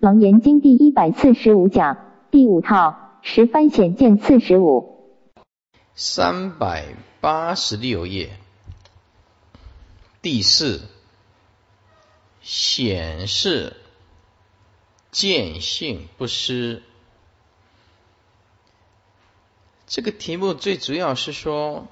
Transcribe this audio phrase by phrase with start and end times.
[0.00, 1.96] 楞严经第一百四十五讲
[2.30, 5.12] 第五套十番显见四十五，
[5.96, 8.30] 三百八十六页，
[10.22, 10.82] 第四
[12.40, 13.76] 显示
[15.10, 16.80] 见性不失。
[19.88, 21.88] 这个题目最主要是说，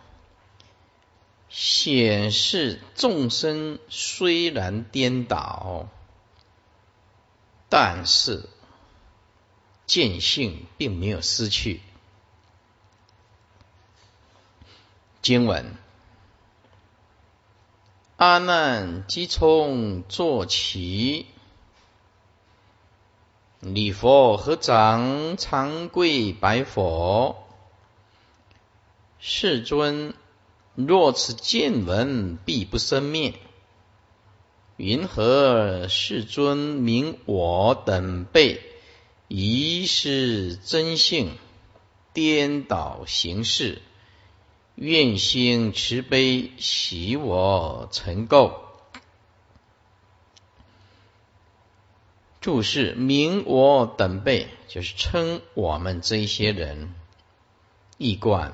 [1.49, 5.89] 显示众生虽然颠倒。
[7.69, 8.49] 但是
[9.87, 11.81] 见性并没有失去。
[15.23, 15.75] 经文：
[18.17, 21.27] 阿难即从坐起，
[23.61, 27.45] 礼佛合掌，长跪白佛
[29.19, 30.15] ：“世尊，
[30.75, 33.35] 若此见闻必不生灭。”
[34.77, 38.61] 云何世尊名我等辈
[39.27, 41.31] 疑是真性，
[42.13, 43.81] 颠倒行事，
[44.75, 48.53] 愿心慈悲，喜我成垢。
[52.43, 56.95] 注释：名我等辈，就是称我们这些人。
[57.97, 58.53] 一观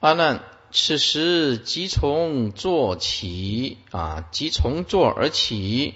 [0.00, 0.42] 阿难。
[0.72, 5.94] 此时即从坐起啊，即从坐而起，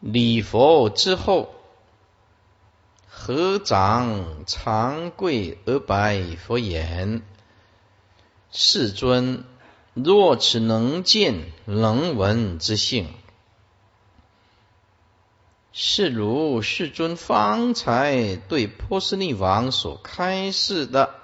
[0.00, 1.54] 礼佛之后，
[3.06, 7.22] 合掌长跪而拜佛言
[8.52, 9.44] ：“世尊，
[9.94, 13.08] 若此能见能闻之性，
[15.72, 21.14] 是如世尊方才对波斯匿王所开示的。”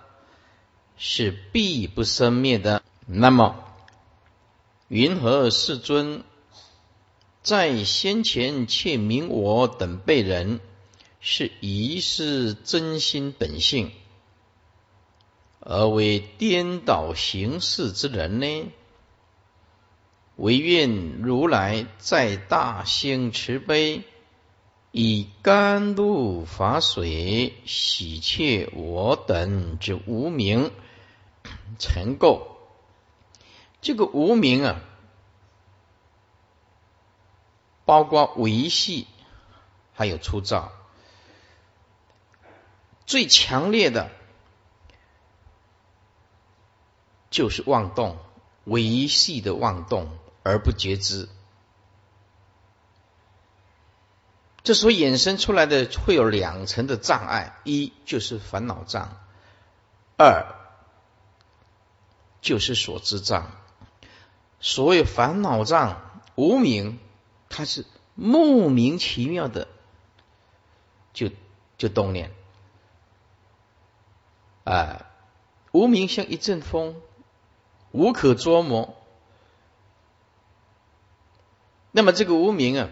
[1.03, 2.83] 是必不生灭的。
[3.07, 3.57] 那么，
[4.89, 6.23] 云何世尊
[7.43, 10.61] 在先前却明我等辈人
[11.21, 13.93] 是疑是真心本性，
[15.59, 18.71] 而为颠倒行事之人呢？
[20.37, 24.03] 唯愿如来在大兴慈悲，
[24.93, 30.71] 以甘露法水洗切我等之无名。
[31.79, 32.43] 成垢，
[33.81, 34.81] 这个无名啊，
[37.87, 39.07] 包括维系，
[39.95, 40.73] 还有粗糙，
[43.07, 44.11] 最强烈的，
[47.31, 48.19] 就是妄动，
[48.65, 51.29] 维系的妄动而不觉知，
[54.63, 59.17] 这所衍生出来的会有两层的障碍：一就是烦恼障，
[60.19, 60.60] 二。
[62.41, 63.51] 就是所知障，
[64.61, 66.99] 所谓烦恼障、无名，
[67.49, 67.85] 它是
[68.15, 69.69] 莫名其妙的，
[71.13, 71.31] 就
[71.77, 72.33] 就动念，
[74.65, 75.07] 啊，
[75.73, 76.97] 无名像一阵风，
[77.93, 78.97] 无可捉摸。
[81.93, 82.89] 那么这个无名啊，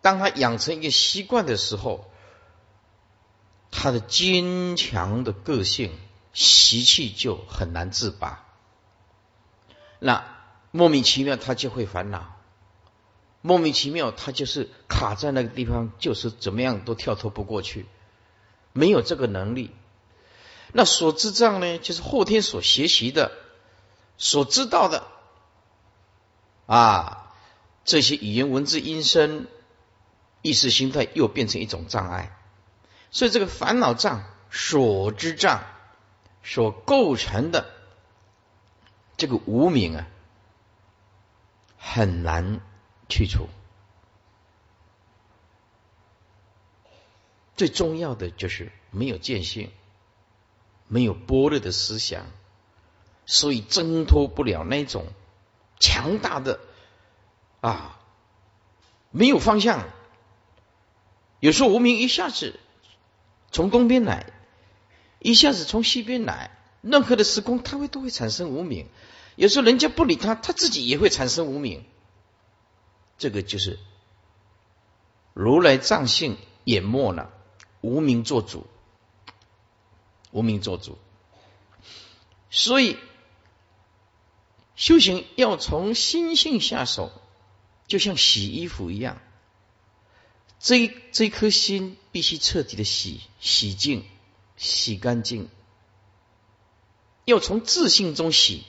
[0.00, 2.10] 当他养成一个习惯的时候，
[3.70, 5.92] 他的坚强的个性。
[6.32, 8.44] 习气就很难自拔，
[9.98, 10.24] 那
[10.70, 12.36] 莫名其妙他就会烦恼，
[13.42, 17.86] 莫名其妙他就是卡在那个地方，就是怎么样都跳脱不过去，
[18.72, 19.70] 没有这个能力。
[20.72, 23.32] 那所知障呢，就是后天所学习的、
[24.16, 25.06] 所知道的
[26.64, 27.34] 啊，
[27.84, 29.46] 这些语言文字音声、
[30.40, 32.34] 意识形态又变成一种障碍，
[33.10, 35.62] 所以这个烦恼障、所知障。
[36.42, 37.70] 所构成的
[39.16, 40.06] 这个无名啊，
[41.78, 42.60] 很难
[43.08, 43.48] 去除。
[47.54, 49.70] 最重要的就是没有见性，
[50.88, 52.26] 没有般若的思想，
[53.24, 55.06] 所以挣脱不了那种
[55.78, 56.58] 强大的
[57.60, 58.00] 啊，
[59.10, 59.88] 没有方向。
[61.38, 62.58] 有时候无名一下子
[63.52, 64.32] 从东边来。
[65.22, 68.88] 一下子从西边来，任何的时空，它会都会产生无名。
[69.36, 71.84] 有时候人家不理他，他自己也会产生无名。
[73.18, 73.78] 这个就是
[75.32, 77.32] 如来藏性淹没了，
[77.80, 78.66] 无名做主，
[80.32, 80.98] 无名做主。
[82.50, 82.98] 所以
[84.74, 87.12] 修行要从心性下手，
[87.86, 89.22] 就像洗衣服一样，
[90.58, 94.04] 这这颗心必须彻底的洗洗净。
[94.62, 95.48] 洗干净，
[97.24, 98.62] 要从自信中洗，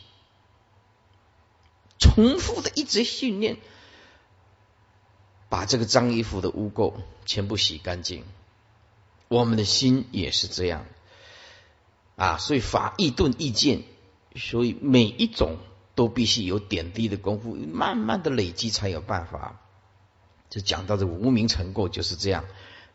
[2.00, 3.60] 重复的一直训练，
[5.50, 6.96] 把这个脏衣服的污垢
[7.28, 8.26] 全部洗干净。
[9.28, 10.88] 我们的心也是这样。
[12.16, 13.84] 啊，所以法意顿意见，
[14.36, 15.58] 所以每一种
[15.94, 19.62] 都必须有点滴的功夫，慢慢的累积才有办法。
[20.50, 22.46] 就讲到这无名成垢就是这样，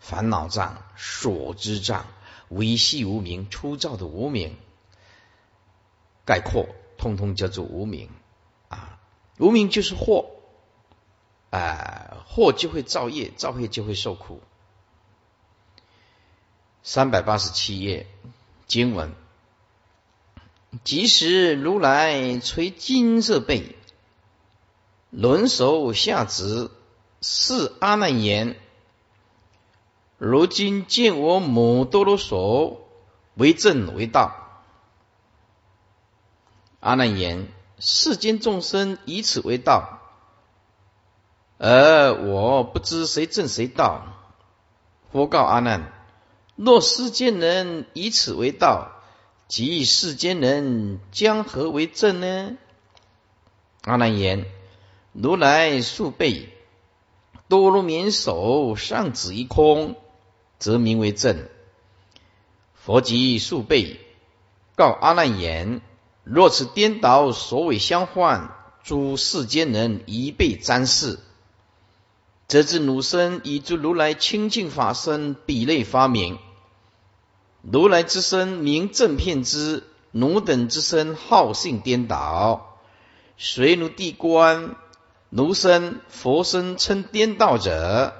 [0.00, 2.06] 烦恼障、所知障、
[2.48, 4.56] 维系无名、粗糙的无名，
[6.24, 6.66] 概括
[6.96, 8.10] 通通叫做无名
[8.68, 8.98] 啊。
[9.38, 10.30] 无名就是祸，
[11.50, 14.40] 啊，祸就会造业，造业就会受苦。
[16.82, 18.06] 三百八十七页
[18.66, 19.14] 经文，
[20.84, 23.76] 即使如来垂金色背，
[25.10, 26.70] 轮手下执。
[27.20, 28.56] 是阿难言：
[30.18, 32.88] 如今见我母多罗所
[33.34, 34.34] 为正为道。
[36.80, 37.46] 阿难言：
[37.78, 40.00] 世间众生以此为道，
[41.58, 44.06] 而我不知谁正谁道。
[45.12, 45.92] 佛告阿难：
[46.56, 48.90] 若世间人以此为道，
[49.46, 52.56] 即世间人将何为正呢？
[53.82, 54.46] 阿难言：
[55.12, 56.52] 如来数倍。
[57.48, 59.96] 多如绵手上指一空，
[60.58, 61.48] 则名为正。
[62.74, 64.00] 佛即数倍
[64.76, 65.80] 告阿难言：
[66.24, 71.18] 若此颠倒，所谓相换，诸世间人一被沾视，
[72.46, 76.38] 则知汝身以诸如来清净法身比类发明。
[77.62, 82.78] 如来之身名正片之，汝等之身好性颠倒，
[83.36, 84.76] 随汝地观。
[85.30, 88.14] 奴身佛身称颠倒者，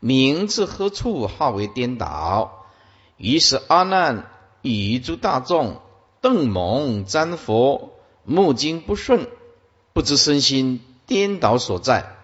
[0.00, 2.66] 名字何处号为颠倒？
[3.16, 4.30] 于是阿难
[4.62, 5.80] 与诸大众
[6.20, 7.92] 邓蒙瞻佛，
[8.24, 9.28] 目睛不顺，
[9.92, 12.16] 不知身心颠倒所在。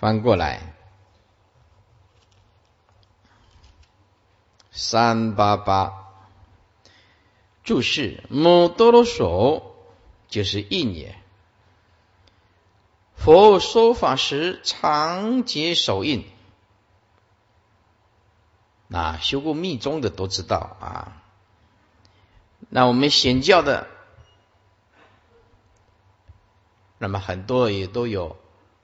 [0.00, 0.74] 翻过来，
[4.70, 5.92] 三八八
[7.64, 9.74] 注释：母多罗手
[10.28, 11.16] 就是印也。
[13.16, 16.24] 佛说法时常结手印，
[18.90, 21.22] 啊修过密宗的都知道啊。
[22.68, 23.86] 那我们显教的，
[26.98, 28.36] 那么很多也都有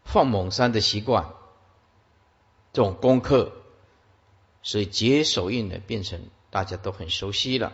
[0.04, 1.32] 放猛山的习惯，
[2.72, 3.52] 这种功课，
[4.62, 7.72] 所以结手印呢，变成大家都很熟悉了。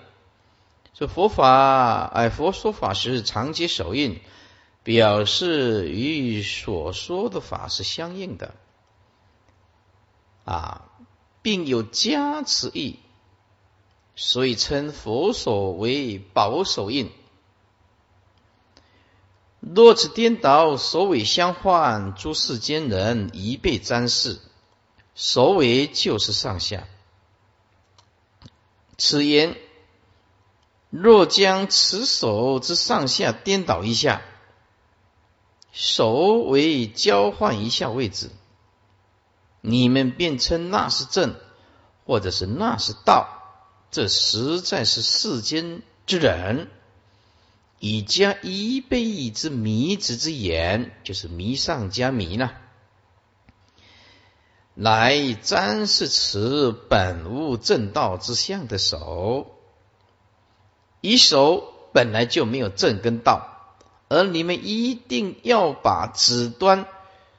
[0.95, 4.21] 这佛法，哎，佛说法时常结手印。
[4.83, 8.55] 表示与所说的法是相应的
[10.47, 10.90] 啊，
[11.43, 12.99] 并有加持意，
[14.15, 17.11] 所以称佛所为保守印。
[19.61, 24.39] 若此颠倒，首尾相换，诸世间人一被沾视。
[25.15, 26.87] 首尾就是上下。
[28.97, 29.57] 此言
[30.89, 34.23] 若将此手之上下颠倒一下。
[35.73, 38.31] 手为交换一下位置，
[39.61, 41.35] 你们便称那是正，
[42.07, 43.29] 或者是那是道，
[43.91, 46.69] 这实在是世间之人
[47.79, 52.51] 以加一倍之迷之之言，就是迷上加迷呢，
[54.75, 59.55] 来瞻视此本无正道之相的手，
[61.01, 63.47] 一手本来就没有正跟道。
[64.09, 66.89] 而你们一定要把指端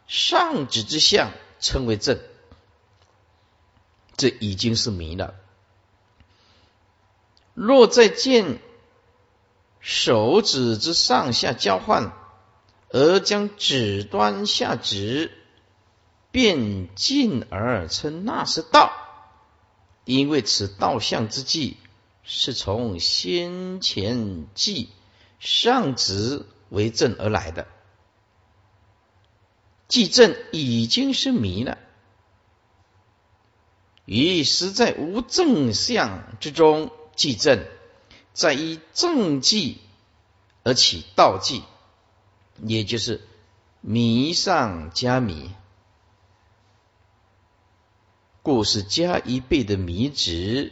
[0.08, 2.20] 上指之相称为正，
[4.18, 5.36] 这已经是迷了。
[7.54, 8.60] 若再见
[9.80, 12.12] 手指之上下交换，
[12.90, 15.32] 而将指端下指，
[16.32, 18.92] 便进而称那是道，
[20.04, 21.78] 因为此道相之际，
[22.24, 24.90] 是从先前记
[25.40, 26.46] 上指。
[26.72, 27.68] 为正而来的，
[29.92, 31.78] 即正已经是迷了，
[34.06, 37.66] 于实在无正相之中，即正
[38.32, 39.80] 在以正记
[40.64, 41.64] 而起道记，
[42.64, 43.20] 也就是
[43.82, 45.52] 迷上加迷，
[48.44, 50.72] 故是加一倍的迷值。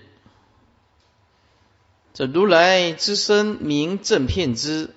[2.13, 4.95] 这如来之身名正片之。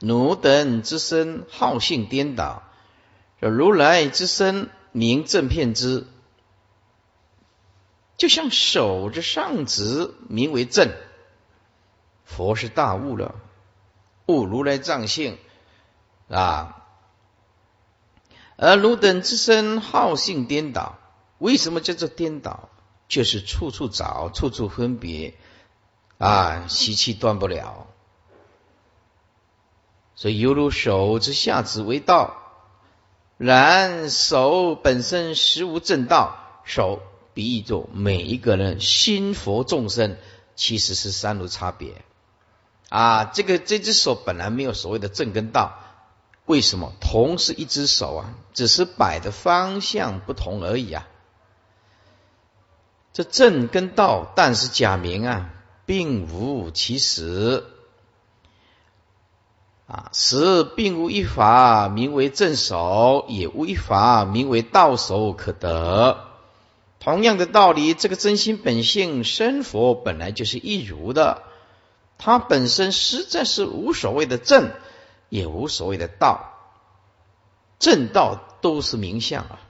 [0.00, 2.64] 奴等之身好性颠倒，
[3.50, 6.06] 如来之身名正片之，
[8.16, 10.92] 就像手之上指名为正。
[12.24, 13.34] 佛是大悟了，
[14.26, 15.38] 悟如来藏性
[16.28, 16.86] 啊，
[18.56, 20.98] 而汝等之身好性颠倒，
[21.38, 22.70] 为什么叫做颠倒？
[23.06, 25.34] 就是处处找，处处分别，
[26.16, 27.86] 啊，习气断不了。
[30.14, 32.43] 所以犹如手之下之为道，
[33.36, 36.40] 然手本身实无正道。
[36.64, 37.02] 手
[37.34, 40.16] 比喻作每一个人心佛众生，
[40.56, 42.02] 其实是三路差别。
[42.88, 45.78] 啊，这个这只手本来没有所谓的正跟道，
[46.46, 46.92] 为什么？
[47.00, 51.06] 同是一只手啊，只是摆的方向不同而已啊。
[53.12, 55.50] 这正跟道，但是假名啊，
[55.84, 57.64] 并无其实。
[59.86, 66.24] 啊，实并无一法名为正手，也无一法名为道手可得。
[67.00, 71.42] 同样的道理，这个真心本性生佛本来就是一如的，
[72.16, 74.70] 它本身实在是无所谓的正，
[75.28, 76.52] 也无所谓的道。
[77.78, 79.60] 正道都是名相啊，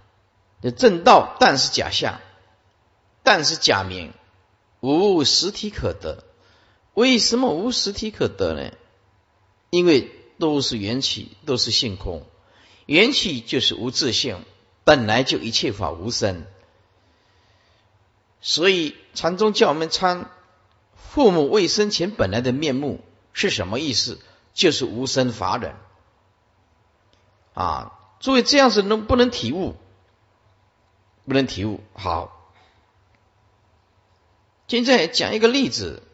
[0.62, 2.20] 这正道但是假象，
[3.24, 4.12] 但是假名，
[4.78, 6.22] 无实体可得。
[6.92, 8.70] 为什么无实体可得呢？
[9.74, 12.24] 因为都是缘起，都是性空，
[12.86, 14.44] 缘起就是无自性，
[14.84, 16.46] 本来就一切法无生。
[18.40, 20.30] 所以禅宗叫我们参
[20.94, 23.00] 父母未生前本来的面目
[23.32, 24.20] 是什么意思？
[24.52, 25.74] 就是无生法忍
[27.54, 27.98] 啊！
[28.20, 29.74] 诸位这样子能不能体悟？
[31.26, 31.80] 不能体悟。
[31.94, 32.52] 好，
[34.68, 36.04] 现在讲一个例子，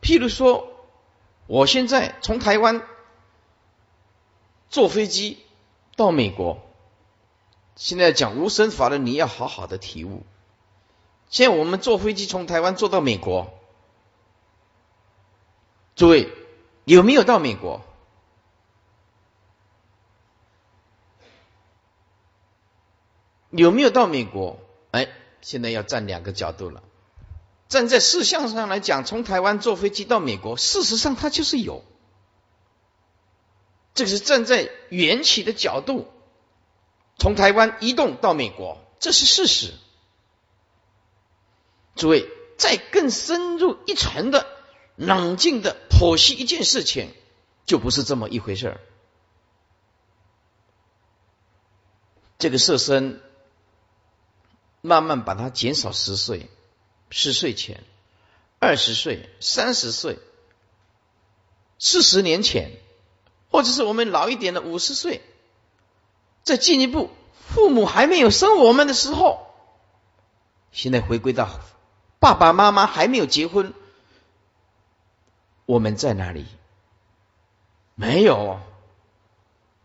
[0.00, 0.75] 譬如说。
[1.46, 2.82] 我现在从台湾
[4.68, 5.38] 坐飞机
[5.94, 6.60] 到美国，
[7.76, 10.24] 现在讲无生法的，你要好好的体悟。
[11.28, 13.52] 现在我们坐飞机从台湾坐到美国，
[15.94, 16.32] 诸位
[16.84, 17.80] 有没有到美国？
[23.50, 24.58] 有没有到美国？
[24.90, 25.08] 哎，
[25.40, 26.82] 现在要站两个角度了。
[27.68, 31.84] 站在事项上来讲，从台湾坐飞机到美国，事实上它就是有。
[33.94, 36.06] 这个是站在缘起的角度，
[37.18, 39.72] 从台湾移动到美国，这是事实。
[41.96, 44.46] 诸位，再更深入一层的、
[44.94, 47.10] 冷静的剖析一件事情，
[47.64, 48.80] 就不是这么一回事儿。
[52.38, 53.22] 这个色身
[54.82, 56.48] 慢慢把它减少十岁。
[57.10, 57.84] 十岁前，
[58.58, 60.18] 二十岁、三十岁、
[61.78, 62.72] 四十年前，
[63.50, 65.22] 或者是我们老一点的五十岁，
[66.42, 67.10] 再进一步，
[67.48, 69.46] 父母还没有生我们的时候，
[70.72, 71.60] 现在回归到
[72.18, 73.72] 爸爸妈妈还没有结婚，
[75.64, 76.46] 我们在哪里？
[77.94, 78.60] 没有，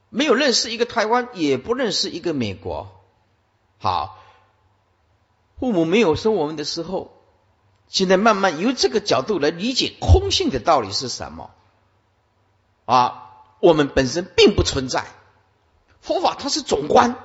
[0.09, 2.91] 没有认识一个台湾，也不认识一个美国。
[3.77, 4.17] 好。
[5.61, 7.15] 父母没有生我们的时候，
[7.87, 11.51] 现在慢慢由这个角度来理解空性的道理是什么？
[12.85, 15.05] 啊，我们本身并不存在。
[15.99, 17.15] 佛法它是总观，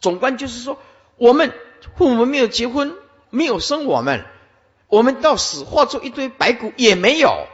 [0.00, 0.78] 总观就是说，
[1.16, 1.54] 我们
[1.96, 2.96] 父母没有结婚，
[3.30, 4.26] 没有生我们，
[4.88, 7.46] 我们到死化作一堆白骨也没有。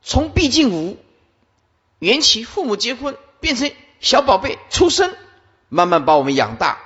[0.00, 0.96] 从毕竟无
[1.98, 5.14] 缘起，父母结婚变成小宝贝出生，
[5.68, 6.78] 慢慢把我们养大。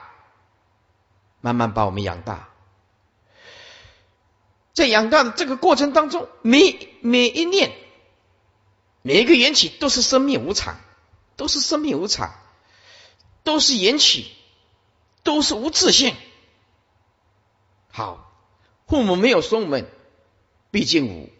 [1.47, 2.49] 慢慢把我们养大，
[4.73, 7.73] 在养大的这个过程当中，每每一念、
[9.03, 10.81] 每一个缘起都是生命无常，
[11.37, 12.35] 都是生命无常，
[13.45, 14.33] 都是缘起，
[15.23, 16.17] 都是无自性。
[17.93, 18.29] 好，
[18.89, 19.89] 父母没有生我们，
[20.73, 21.31] 毕竟无；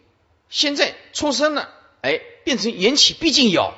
[0.47, 3.73] 现在出生了，哎，变成缘起，毕竟有。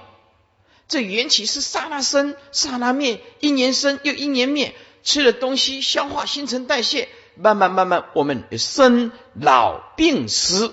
[0.87, 4.75] 这缘起是刹那生，刹那灭，一年生又一年灭。
[5.09, 10.71] 吃的东西，消化、新陈代谢，慢慢慢慢，我们生老病死，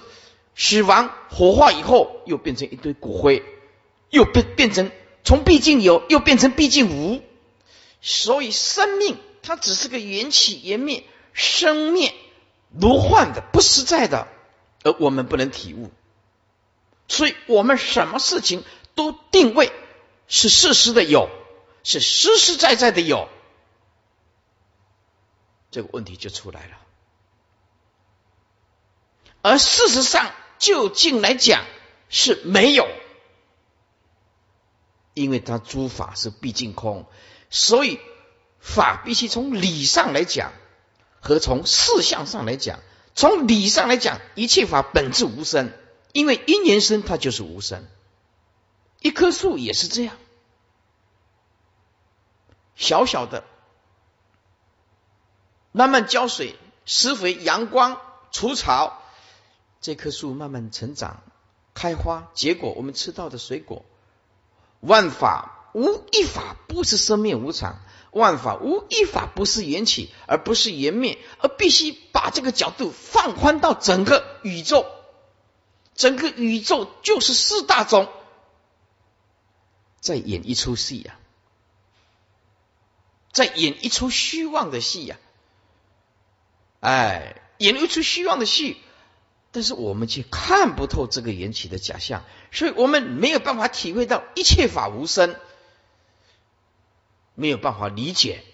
[0.54, 3.42] 死亡火化以后，又变成一堆骨灰，
[4.10, 4.90] 又变变成
[5.24, 7.22] 从毕竟有，又变成毕竟无。
[8.02, 12.12] 所以生命它只是个缘起缘灭，生灭
[12.78, 14.28] 如幻的，不实在的，
[14.82, 15.90] 而我们不能体悟。
[17.08, 18.64] 所以我们什么事情
[18.94, 19.72] 都定位
[20.28, 21.30] 是事实的有，
[21.84, 23.30] 是实实在在的有。
[25.70, 26.78] 这个问题就出来了，
[29.42, 31.64] 而事实上，就近来讲
[32.08, 32.88] 是没有，
[35.14, 37.06] 因为它诸法是毕竟空，
[37.50, 38.00] 所以
[38.60, 40.52] 法必须从理上来讲，
[41.20, 42.80] 和从事相上来讲。
[43.14, 45.72] 从理上来讲，一切法本质无生，
[46.12, 47.86] 因为因缘生，它就是无生。
[49.00, 50.18] 一棵树也是这样，
[52.74, 53.44] 小小的，
[55.76, 56.56] 慢慢浇水、
[56.86, 58.00] 施肥、阳光、
[58.32, 59.02] 除草，
[59.82, 61.22] 这棵树慢慢成长、
[61.74, 63.84] 开花、结果，我们吃到的水果。
[64.80, 67.78] 万法无一法不是生灭无常，
[68.10, 74.86] 万法无一法不是缘起，而不是缘灭，而必须把这个角度放宽到整个宇宙，
[75.94, 78.08] 整个宇宙就是四大种，
[80.00, 81.18] 在演一出戏呀，
[83.30, 85.18] 在演一出虚妄的戏呀，
[86.80, 88.76] 哎，演一出虚妄的戏。
[89.52, 95.34] 但是我们却看不透这个缘起的假象，所以我们没有办法体会到一切法无生，
[97.34, 98.44] 没有办法理解，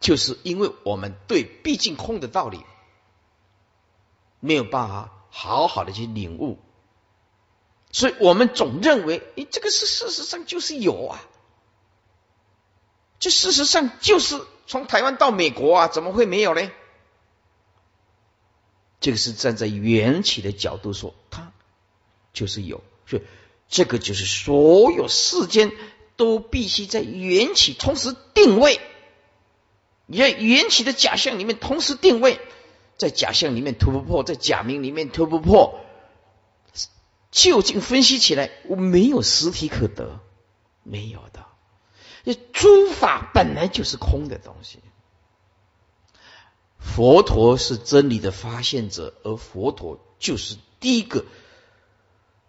[0.00, 2.64] 就是因为我们对毕竟空的道理。
[4.42, 6.58] 没有办法好好的去领悟，
[7.92, 11.20] 所以我们总认为，诶，这个是事实上就是有啊，
[13.20, 16.68] 这事实上就是从台湾到美国啊，怎么会没有呢？
[18.98, 21.52] 这个是站在缘起的角度说，它
[22.32, 23.22] 就是有，所以
[23.68, 25.72] 这个就是所有世间
[26.16, 28.80] 都必须在缘起同时定位，
[30.06, 32.40] 你在缘起的假象里面同时定位，
[32.98, 35.80] 在假象里面突不破，在假名里面突不破，
[37.30, 40.20] 究竟分析起来，我没有实体可得，
[40.82, 41.46] 没有的，
[42.24, 44.78] 这诸法本来就是空的东西。
[46.78, 51.24] 佛陀是真理的发现者，而佛陀就是第一个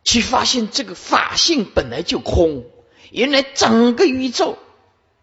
[0.04, 2.66] 去发现这个法性本来就空。
[3.12, 4.58] 原来整个宇宙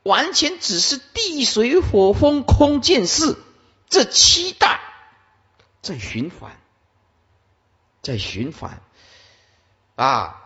[0.03, 3.37] 完全只是地水火风空见识
[3.89, 4.81] 这七大
[5.81, 6.61] 在循环，
[8.03, 8.83] 在循环
[9.95, 10.45] 啊！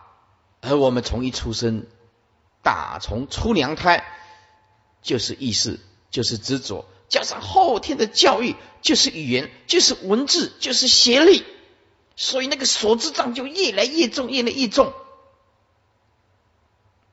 [0.61, 1.87] 而我们从一出生，
[2.62, 4.04] 打从出娘胎
[5.02, 6.87] 就是意识，就是执着。
[7.09, 11.44] 加上后天的教育，就是语言，就是文字，就是协力，
[12.16, 14.94] 所以那个所知障就越来越重，越来越重，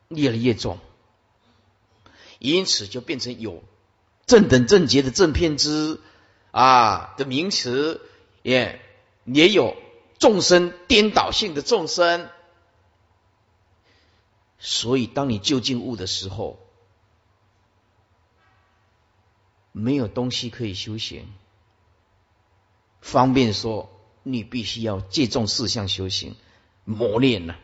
[0.08, 0.80] 越来越重，
[2.38, 3.62] 因此就变成有
[4.26, 6.00] 正等正觉的正片之
[6.52, 8.00] 啊的名词，
[8.42, 8.80] 也
[9.26, 9.76] 也有
[10.18, 12.30] 众生颠倒性的众生，
[14.60, 16.60] 所以当你就近悟的时候。
[19.72, 21.28] 没有东西可以修行，
[23.02, 23.90] 方便说，
[24.24, 26.36] 你必须要借重四项修行
[26.86, 27.56] 磨练呢。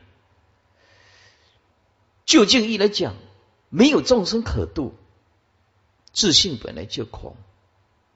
[2.24, 3.16] 就近义来讲，
[3.70, 4.94] 没有众生可度，
[6.14, 7.36] 自信本来就空。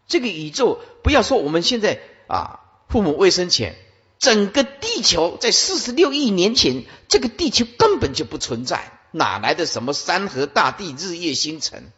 [0.05, 3.75] 这个宇宙，不要说我们现在啊，父母未生前，
[4.19, 4.63] 整个
[4.99, 11.93] 地球在四十六亿年前，这个地球根本就不存在，哪来的什么山河大地、日月星辰？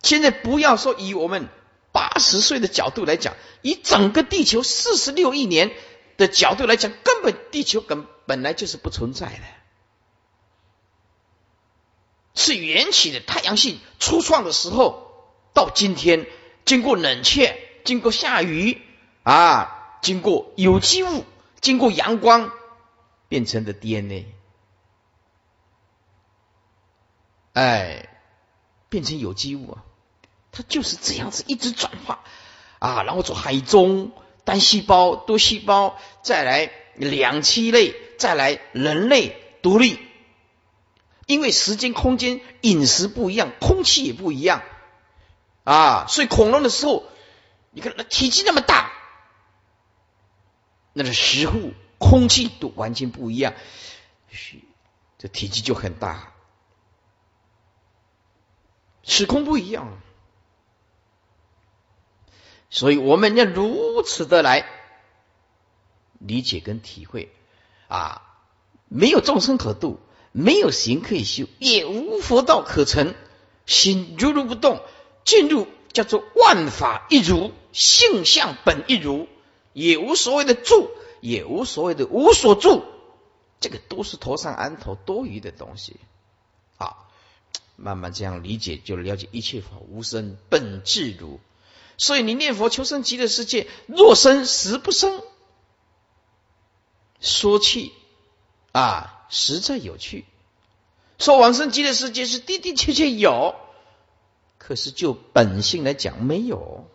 [0.00, 1.48] 现在不要说以我们
[1.90, 5.72] 八十岁的角度来讲，以整个地球四十六亿年
[6.16, 9.42] 的角度来讲，根本地球根本来就是不存在的，
[12.36, 16.28] 是缘起的太阳系初创的时候，到今天
[16.64, 18.80] 经过冷却、经过下雨
[19.24, 21.24] 啊、经过有机物、
[21.60, 22.52] 经过阳光
[23.28, 24.26] 变成的 DNA，
[27.54, 28.08] 哎，
[28.90, 29.84] 变成有机物啊。
[30.50, 32.22] 它就是这样子一直转化
[32.78, 34.12] 啊，然后从海中
[34.44, 39.98] 单细胞、多细胞，再来两栖类，再来人类独立。
[41.26, 44.62] 因为时间、空间、饮食不一样，空气也不一样
[45.64, 47.04] 啊，所以恐龙的时候，
[47.70, 48.92] 你看那体积那么大，
[50.92, 53.54] 那个食物、空气都完全不一样，
[55.18, 56.32] 这体积就很大，
[59.02, 60.00] 时空不一样。
[62.70, 64.66] 所以我们要如此的来
[66.18, 67.30] 理解跟体会
[67.86, 68.22] 啊，
[68.88, 70.00] 没有众生可度，
[70.32, 73.14] 没有行可以修，也无佛道可成。
[73.66, 74.82] 心如如不动，
[75.24, 79.28] 进入叫做万法一如，性相本一如，
[79.72, 82.84] 也无所谓的住，也无所谓的无所住，
[83.60, 85.96] 这个都是头上安头多余的东西。
[86.76, 86.96] 啊，
[87.76, 91.40] 慢慢这样理解，就了解一切法无生，本自如。
[91.98, 95.22] 所以你念佛求生极乐世界，若生实不生，
[97.20, 97.92] 说去
[98.72, 100.24] 啊，实在有趣；
[101.18, 103.54] 说往生极乐世界是的的确确有，
[104.58, 106.88] 可是就本性来讲没有，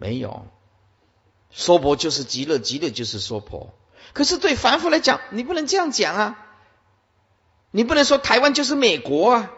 [0.00, 0.46] 没有。
[1.50, 3.74] 娑婆就是极乐，极乐就是娑婆。
[4.14, 6.46] 可是对凡夫来讲，你不能这样讲啊！
[7.70, 9.50] 你不能说台湾就是美国啊，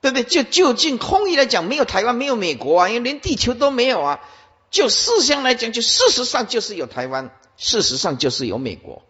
[0.00, 0.24] 对不对？
[0.24, 4.20] 就就近空义来讲，没有台湾，没有美国啊，因为连地球都没有啊。
[4.70, 9.02] 就事相来讲，就事实上就是有台湾，事实上就是有美国，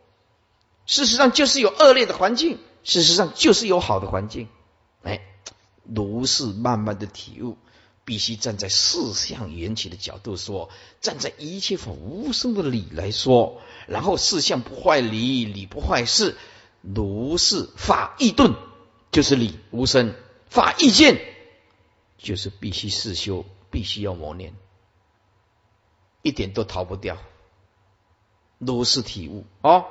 [0.85, 4.49] 事实上就是有恶劣的环境，事实上就是有好的环境。
[5.05, 5.21] 哎，
[5.85, 7.57] 如是慢慢的体悟。
[8.05, 16.37] 必须站在四相缘起的角度说，站在一切法无生的理来说，然后四相不坏理，理不坏事，
[16.81, 18.55] 如是法意顿
[19.13, 20.15] 就是理无生，
[20.49, 21.21] 法意见
[22.19, 24.55] 就是必须四修，必须要磨练，
[26.23, 27.19] 一点都逃不掉，
[28.59, 29.85] 如是体悟哦。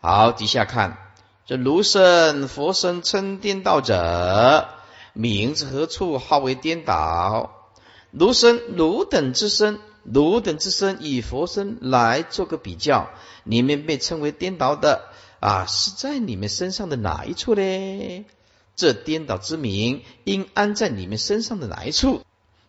[0.00, 1.12] 好，底下看
[1.46, 4.75] 这如生佛生称颠倒者。
[5.16, 7.70] 名字何处号为颠倒？
[8.10, 13.08] 如身如等之身，如等之身以佛身来做个比较，
[13.42, 15.08] 你们被称为颠倒的
[15.40, 18.26] 啊，是在你们身上的哪一处呢？
[18.76, 22.20] 这颠倒之名应安在你们身上的哪一处？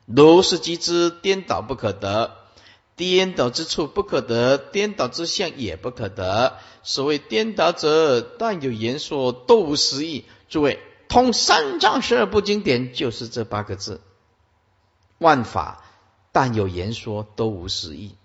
[0.05, 2.31] 如是即知颠倒不可得，
[2.95, 6.55] 颠倒之处不可得，颠倒之相也不可得。
[6.81, 10.23] 所谓颠倒者，但有言说，都无实义。
[10.47, 10.79] 诸位。
[11.09, 14.01] 通三藏十二部经典就是这八个字，
[15.17, 15.83] 万法
[16.31, 18.17] 但有言说，都无实义。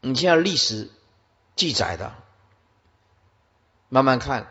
[0.00, 0.90] 你现在历史
[1.56, 2.14] 记载的，
[3.88, 4.46] 慢慢看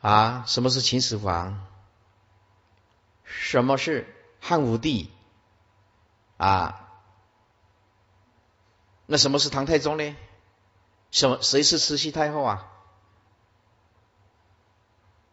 [0.00, 1.66] 啊，什么是秦始皇？
[3.24, 4.06] 什么是
[4.40, 5.10] 汉武帝？
[6.36, 6.88] 啊，
[9.06, 10.16] 那什么是唐太宗呢？
[11.10, 12.70] 什么谁是慈禧太后啊？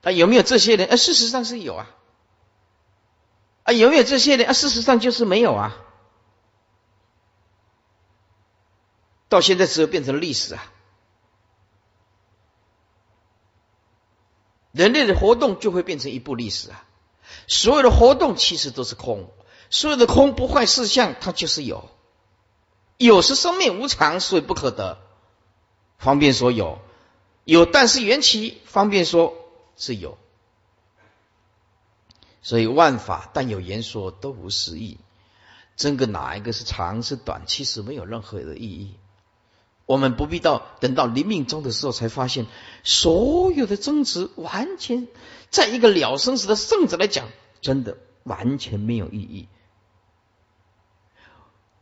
[0.03, 0.87] 啊，有没有这些人？
[0.87, 1.87] 啊，事实上是有啊。
[3.63, 4.47] 啊，有没有这些人？
[4.47, 5.77] 啊，事实上就是没有啊。
[9.29, 10.71] 到现在只有变成历史啊。
[14.71, 16.83] 人类的活动就会变成一部历史啊。
[17.47, 19.29] 所有的活动其实都是空，
[19.69, 21.89] 所有的空不坏事相，它就是有。
[22.97, 24.97] 有是生命无常，所以不可得。
[25.97, 26.79] 方便说有，
[27.43, 29.37] 有但是缘起，方便说。
[29.81, 30.19] 是有，
[32.43, 34.99] 所以万法但有言说都无实义。
[35.75, 38.93] 争个哪一个是长是短，其实没有任何的意义。
[39.87, 42.45] 我们不必到等到临命终的时候才发现，
[42.83, 45.07] 所有的争执完全
[45.49, 49.47] 在一个了生死的圣者来讲，真的完全没有意义。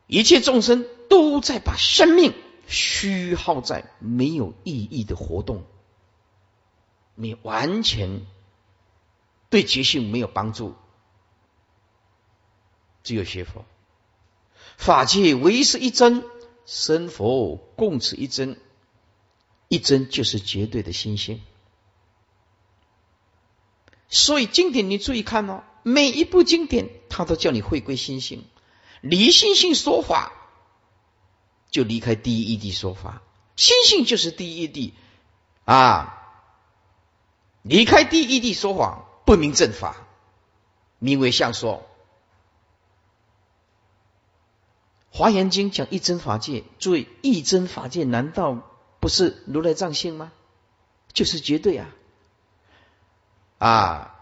[0.07, 2.33] 一切众生都在把生命
[2.65, 5.65] 虚耗在没有意义的活动。
[7.21, 8.25] 你完全
[9.49, 10.73] 对觉性没有帮助，
[13.03, 13.65] 只有学佛，
[14.77, 16.23] 法界唯是一真，
[16.65, 18.57] 生佛共此一真，
[19.67, 21.41] 一真就是绝对的心性。
[24.07, 28.45] 所以经典你注意看哦，每一部经典它都叫你回归心性，
[29.01, 30.31] 离心性说法，
[31.69, 33.21] 就离开第一义地说法，
[33.57, 34.93] 心性就是第一义谛
[35.65, 36.15] 啊。
[37.61, 39.95] 离开第一地说谎，不明正法，
[40.97, 41.85] 名为相说。
[45.11, 48.61] 华严经讲一真法界，注意一真法界难道
[48.99, 50.31] 不是如来藏性吗？
[51.11, 51.89] 就是绝对啊！
[53.57, 54.15] 啊，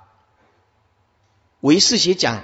[1.59, 2.43] 唯识学讲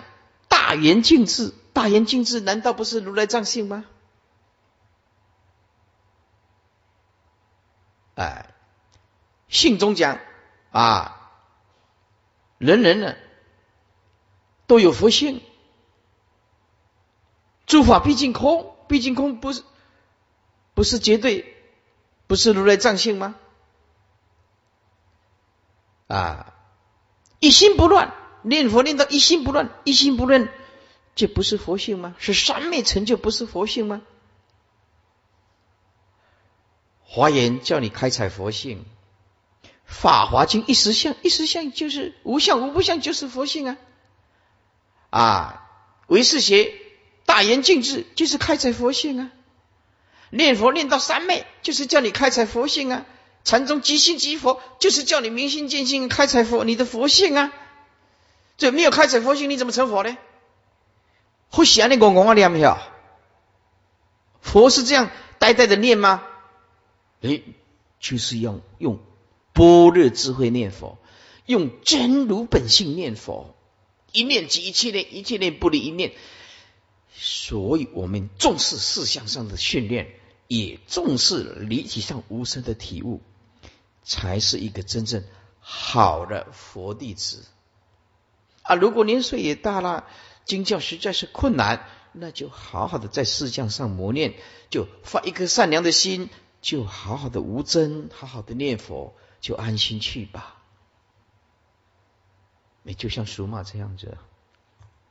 [0.49, 3.85] 大圆净智，大圆净智难道不是如来藏性吗？
[8.15, 8.53] 哎，
[9.47, 10.19] 信中讲。
[10.73, 11.31] 啊，
[12.57, 13.15] 人人呢
[14.65, 15.43] 都有佛性，
[17.67, 19.63] 诸法毕竟空，毕竟空不是
[20.73, 21.55] 不是绝对，
[22.25, 23.35] 不是如来藏性吗？
[26.07, 26.55] 啊，
[27.39, 30.49] 一心不乱，念佛念到一心不乱，一心不乱，
[31.13, 32.15] 这不是佛性吗？
[32.17, 34.01] 是三昧成就，不是佛性吗？
[37.03, 38.83] 华严叫你开采佛性。
[39.93, 43.77] 法华经一时相，一时相就是无相，无不相就是佛性啊！
[45.11, 45.69] 啊，
[46.07, 46.73] 唯识学
[47.25, 49.31] 大言净智就是开采佛性啊！
[50.31, 53.05] 念佛念到三昧就是叫你开采佛性啊！
[53.45, 57.53] 禅宗即心即佛就是叫你明心见性，开采佛你的佛性啊！
[58.57, 60.17] 这没有开采佛性，你怎么成佛呢？
[61.49, 62.81] 会想那个我啊，念不晓？
[64.41, 66.23] 佛是这样呆呆的念吗？
[67.21, 67.41] 哎，
[67.99, 68.99] 就是要用。
[69.53, 70.97] 般若智慧念佛，
[71.45, 73.55] 用真如本性念佛，
[74.11, 76.13] 一念即一切念，一切念不离一念。
[77.15, 80.07] 所以我们重视事项上的训练，
[80.47, 83.21] 也重视离体上无声的体悟，
[84.03, 85.23] 才是一个真正
[85.59, 87.45] 好的佛弟子
[88.63, 88.75] 啊！
[88.75, 90.07] 如果年岁也大了，
[90.45, 94.33] 经教实在是困难，那就好好的在事项上磨练，
[94.69, 96.29] 就发一颗善良的心，
[96.61, 100.55] 就好好的无争，好好的念佛，就安心去吧。
[102.81, 104.17] 你就像属马这样子，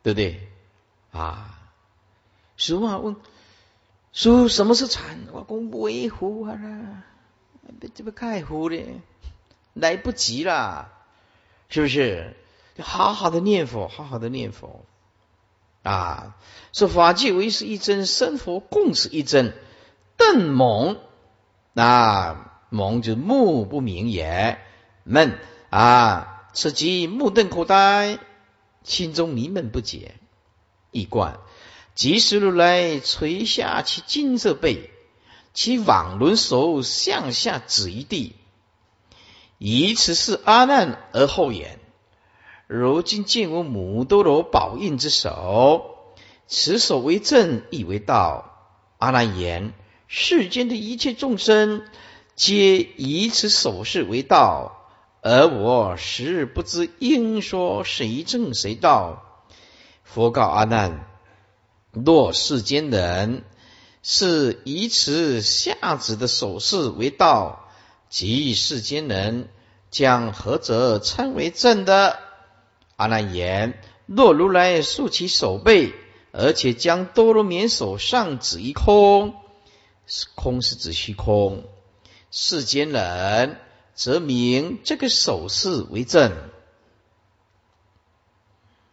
[0.03, 0.49] 对不对
[1.11, 1.59] 啊？
[2.57, 3.17] 俗话问
[4.13, 7.03] ：“叔什么是禅？”我讲不为糊啊啦，
[7.95, 8.83] 这不开糊的，
[9.75, 10.89] 来不及了，
[11.69, 12.35] 是不是？
[12.79, 14.87] 好好的念佛，好好的念佛
[15.83, 16.39] 啊！
[16.73, 19.55] 说法界唯是一真，生佛共是一真。
[20.17, 20.99] 邓蒙
[21.75, 24.59] 啊，蒙就目不明也，
[25.05, 28.19] 闷啊，此即目瞪口呆，
[28.83, 30.15] 心中迷闷不解，
[30.91, 31.39] 一贯。
[31.95, 34.91] 即时如来垂下其金色背，
[35.53, 38.37] 其网轮手向下指一地，
[39.59, 41.79] 以此是阿难而后言。
[42.67, 46.15] 如今见我母多罗宝印之手，
[46.47, 48.49] 此手为正，亦为道。
[48.97, 49.75] 阿难言：
[50.09, 51.85] 世间的一切众生，
[52.43, 54.89] 皆以此手势为道，
[55.21, 59.47] 而我时不知应说谁正谁道。
[60.03, 61.07] 佛告阿难。
[61.93, 63.45] 若世间人
[64.03, 67.71] 是以此下指的手势为道，
[68.09, 69.49] 即世间人
[69.93, 72.19] 将何者称为正的？
[72.97, 75.93] 阿难言：若如来竖起手背，
[76.33, 79.33] 而且将多罗绵手上指一空，
[80.35, 81.63] 空是指虚空，
[82.35, 83.59] 世间人
[83.95, 86.33] 则名这个手势为正。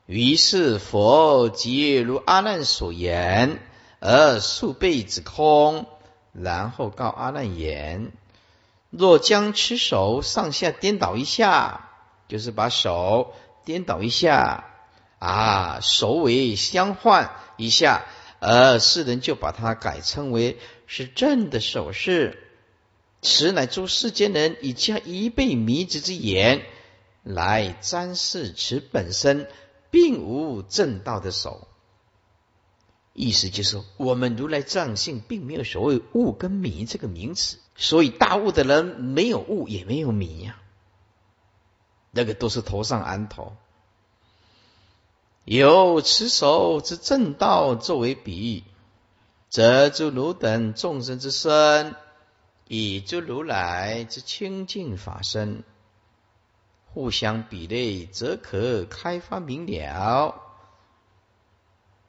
[0.05, 3.61] 于是佛即如阿难所言，
[4.01, 5.85] 而数辈子空，
[6.33, 8.11] 然后告阿难言：
[8.89, 11.91] 若将持手上下颠倒一下，
[12.27, 14.65] 就是把手颠倒一下，
[15.19, 18.03] 啊，手尾相换一下，
[18.41, 22.47] 而世人就把它改称为是正的手势。
[23.21, 26.61] 此乃诸世间人以加一倍迷之之言
[27.23, 29.47] 来瞻视此本身。
[29.91, 31.67] 并无正道的手，
[33.13, 40.61] 意思就是我们如来藏性并没有所谓悟跟迷这个名词，所以大悟的人没有悟也没有迷呀，
[42.11, 43.53] 那个都是头上安头。
[45.43, 48.63] 有持手之正道作为比喻，
[49.49, 51.95] 则诸如等众生之身，
[52.71, 55.63] 以诸如来之清净法身。
[56.93, 60.35] 互相比类，则可开发明了。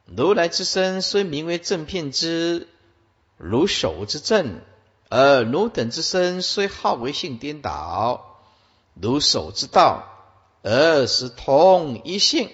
[0.05, 2.69] 如来之身虽名为正片之，
[3.39, 4.61] 如手之正；
[5.09, 8.39] 而汝等之身虽号为性颠倒，
[8.93, 10.05] 如手之道，
[10.63, 12.51] 而是同一性。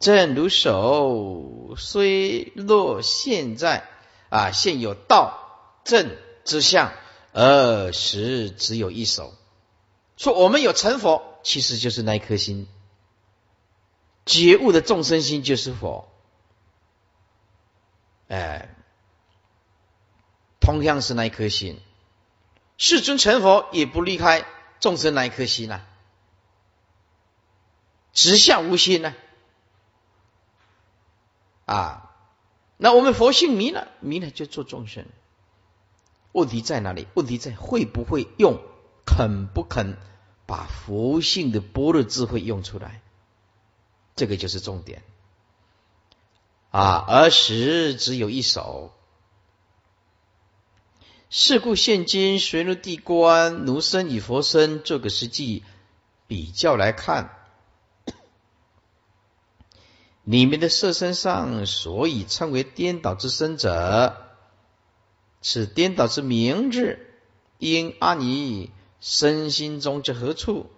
[0.00, 3.88] 正如手虽若现在
[4.30, 5.41] 啊现有道
[5.84, 6.92] 正之相，
[7.32, 9.34] 而实只有一手。
[10.16, 12.68] 说我们有成佛，其实就是那一颗心，
[14.24, 16.08] 觉悟的众生心就是佛。
[18.28, 18.74] 哎，
[20.60, 21.80] 同样是那一颗心，
[22.78, 24.46] 世尊成佛也不离开
[24.80, 25.80] 众生那一颗心呐，
[28.12, 29.14] 直下无心呢。
[31.64, 32.14] 啊，
[32.76, 35.06] 那我们佛性迷了，迷了就做众生。
[36.32, 37.06] 问题在哪里？
[37.14, 38.60] 问题在会不会用，
[39.06, 39.96] 肯不肯？
[40.44, 43.00] 把佛性的般若智慧用出来，
[44.16, 45.02] 这个就是重点
[46.70, 47.04] 啊！
[47.08, 48.92] 而时只有一首，
[51.30, 55.62] 是故现今随如地观奴身与佛身做个实际
[56.26, 57.30] 比较来看，
[60.24, 64.31] 里面的色身上所以称为颠倒之身者，
[65.42, 66.98] 此颠倒之名字，
[67.58, 68.70] 因阿尼。
[69.04, 70.70] 身心中之何处，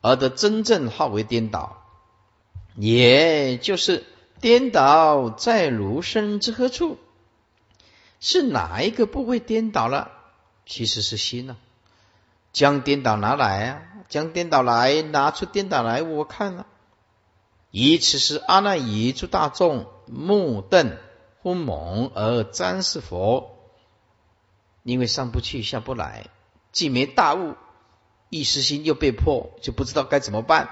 [0.00, 1.82] 而得真正号为颠倒，
[2.76, 4.04] 也就是
[4.40, 6.96] 颠倒在如身之何处？
[8.20, 10.12] 是哪一个部位颠倒了？
[10.64, 11.56] 其实是心呢。
[12.52, 16.66] 将颠倒拿来啊，将颠倒来，拿出颠倒来，我看了。
[17.72, 20.96] 以此是阿难以诸大众目瞪
[21.42, 23.53] 昏蒙而瞻视佛，
[24.84, 26.28] 因为上不去下不来。
[26.70, 27.56] 既没大悟，
[28.30, 30.70] 一时心又被迫，就不知道该怎么办。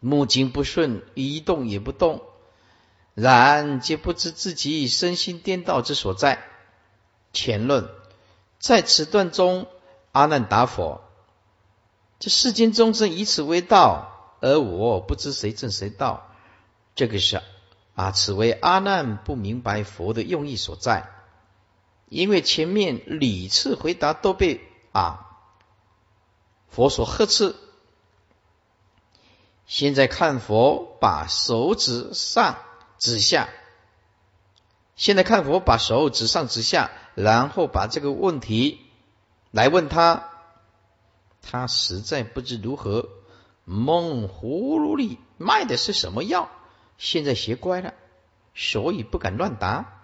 [0.00, 2.22] 目睛不顺，一动也不动，
[3.14, 6.44] 然皆不知自己身心颠倒之所在。
[7.32, 7.88] 前论
[8.58, 9.66] 在此段中，
[10.12, 11.00] 阿难达佛：
[12.20, 16.30] 这世间众生以此为道，而我不知谁正谁道。
[16.94, 17.42] 这个是
[17.94, 21.10] 啊，此为阿难不明白佛的用意所在。
[22.08, 24.60] 因为前面屡次回答都被
[24.92, 25.26] 啊
[26.68, 27.54] 佛所呵斥。
[29.66, 32.56] 现在看佛把手指上
[32.98, 33.50] 指下，
[34.96, 38.80] 现在看佛把手指上指下，然后把这个问题
[39.50, 40.30] 来问他，
[41.42, 43.10] 他实在不知如何，
[43.64, 46.48] 蒙葫芦里卖的是什么药？
[46.96, 47.92] 现在学乖了，
[48.54, 49.97] 所以不敢乱答，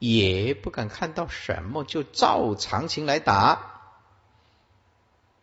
[0.00, 3.82] 也不敢看到什么就照常情来答，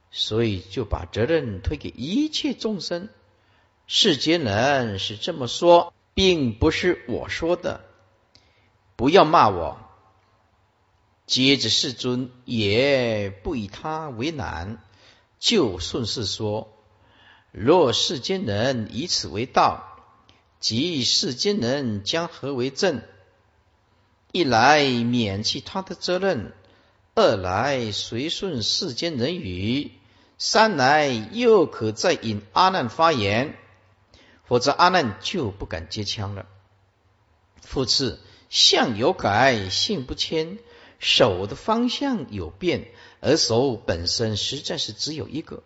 [0.09, 3.07] 所以就把责任推给一切众生。
[3.85, 7.85] 世间人是这么说，并不是我说的，
[8.95, 9.77] 不要骂我。
[11.27, 14.81] 接着世尊也不以他为难，
[15.37, 16.73] 就顺势说：
[17.51, 19.83] 若世间人以此为道，
[20.59, 23.03] 即世间人将何为正？
[24.31, 26.53] 一来免去他的责任，
[27.15, 29.91] 二来随顺世间人语，
[30.37, 33.55] 三来又可再引阿难发言。
[34.43, 36.45] 否则阿难就不敢接枪了。
[37.61, 40.57] 复次，相有改，性不迁，
[40.99, 42.87] 手的方向有变，
[43.19, 45.63] 而手本身实在是只有一个。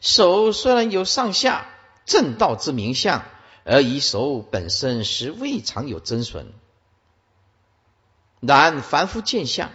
[0.00, 1.66] 手虽然有上下
[2.04, 3.24] 正道之名相，
[3.64, 6.52] 而以手本身实未尝有真损。
[8.46, 9.70] 然凡夫见相、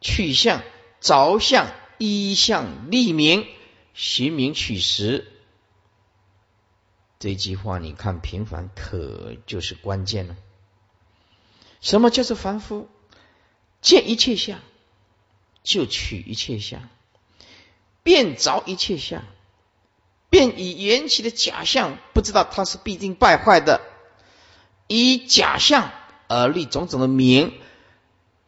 [0.00, 0.62] 取相、
[1.00, 3.46] 着相、依相立名，
[3.94, 5.30] 寻名取实。
[7.18, 10.36] 这句话，你看平凡可就是关键了。
[11.80, 12.88] 什么叫做凡夫？
[13.80, 14.60] 见一切相
[15.62, 16.88] 就取一切相，
[18.02, 19.24] 变着一切相，
[20.30, 23.80] 便以缘起的假象，不知道它是必定败坏的，
[24.86, 25.90] 以假象
[26.28, 27.52] 而立种种的名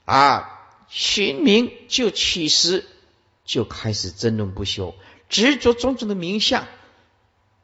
[0.07, 2.87] 啊，寻名就起时，
[3.45, 4.95] 就开始争论不休，
[5.29, 6.66] 执着种种的名相，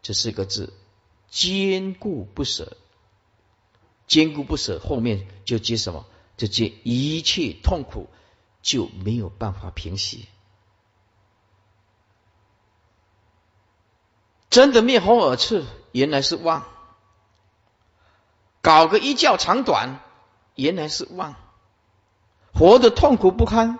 [0.03, 0.75] 这四个字。
[1.31, 2.77] 坚固不舍，
[4.07, 6.05] 坚固不舍，后面就接什么？
[6.37, 8.11] 就接一切痛苦
[8.61, 10.27] 就没有办法平息。
[14.51, 16.65] 真的面红耳赤，原来是妄；
[18.61, 20.01] 搞个一觉长短，
[20.55, 21.33] 原来是妄；
[22.53, 23.79] 活得痛苦不堪，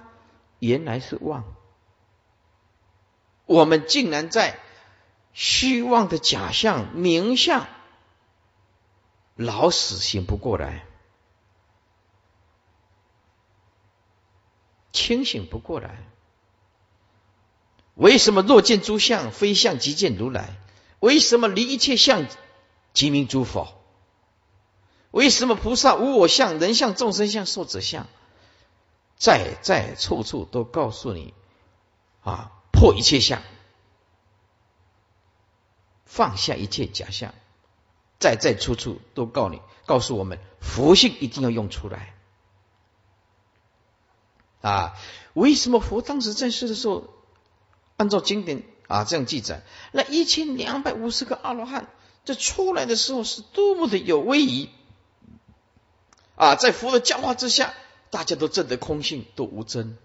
[0.59, 1.45] 原来是妄。
[3.47, 4.59] 我们竟然在。
[5.35, 7.67] 虚妄的假象、名相，
[9.35, 10.85] 老死醒不过来，
[14.93, 16.05] 清醒不过来。
[17.95, 20.55] 为什么若见诸相，非相即见如来？
[21.01, 22.27] 为什么离一切相，
[22.93, 23.73] 即名诸佛？
[25.13, 28.07] 为什么菩萨无我相、人相、众生相、寿者相？
[29.23, 31.33] 在在处处都告诉你
[32.25, 33.41] 啊，破一切相。
[36.05, 37.33] 放下一切假象，
[38.19, 42.17] 在在处处都告你，告诉我们，佛性一定要用出来
[44.61, 44.95] 啊！
[45.35, 47.05] 为什么佛当时在世的时候，
[47.97, 51.89] 按照经典啊这样记载，那一千两百五十个阿罗汉
[52.25, 54.69] 在出来的时候是多么的有威仪
[56.35, 56.57] 啊！
[56.57, 57.73] 在佛的教化之下，
[58.13, 59.97] 大家都证得空性，都无真。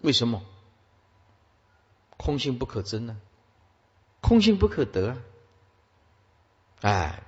[0.00, 0.42] 为什么？
[2.16, 3.20] 空性不可真呢，
[4.20, 5.18] 空性不可得啊！
[6.80, 7.22] 哎，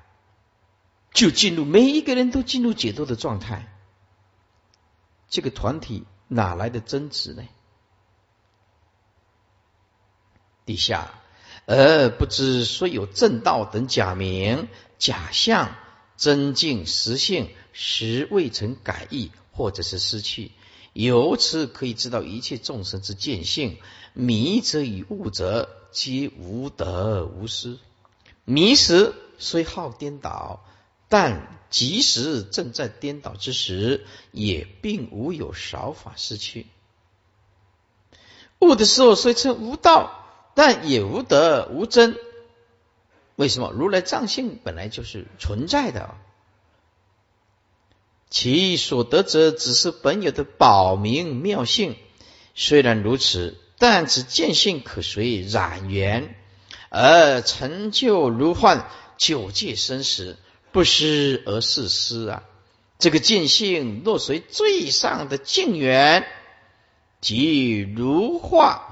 [1.13, 3.73] 就进入每一个人都进入解脱的状态。
[5.29, 7.45] 这个团体哪来的真执呢？
[10.65, 11.11] 底下
[11.67, 15.77] 而不知虽有正道等假名、假象，
[16.21, 20.53] 真境实性实未曾改易，或者是失去。
[20.93, 23.79] 由此可以知道一切众生之见性。
[24.13, 27.79] 迷则与悟则皆无得无失。
[28.45, 30.67] 迷时虽好颠倒，
[31.09, 36.67] 但即使正在颠倒之时，也并无有少法失去。
[38.59, 42.19] 悟的时候虽称无道，但也无得无真。
[43.41, 43.73] 为什么？
[43.73, 46.15] 如来藏性本来就是存在的，
[48.29, 51.97] 其所得者只是本有的宝明妙性。
[52.55, 53.57] 虽然如此。
[53.83, 56.35] 但此见性可随染缘，
[56.91, 58.87] 而成就如幻
[59.17, 60.37] 九界生死，
[60.71, 62.43] 不思而是思啊！
[62.99, 66.27] 这个见性若随最上的境缘，
[67.23, 68.90] 即如化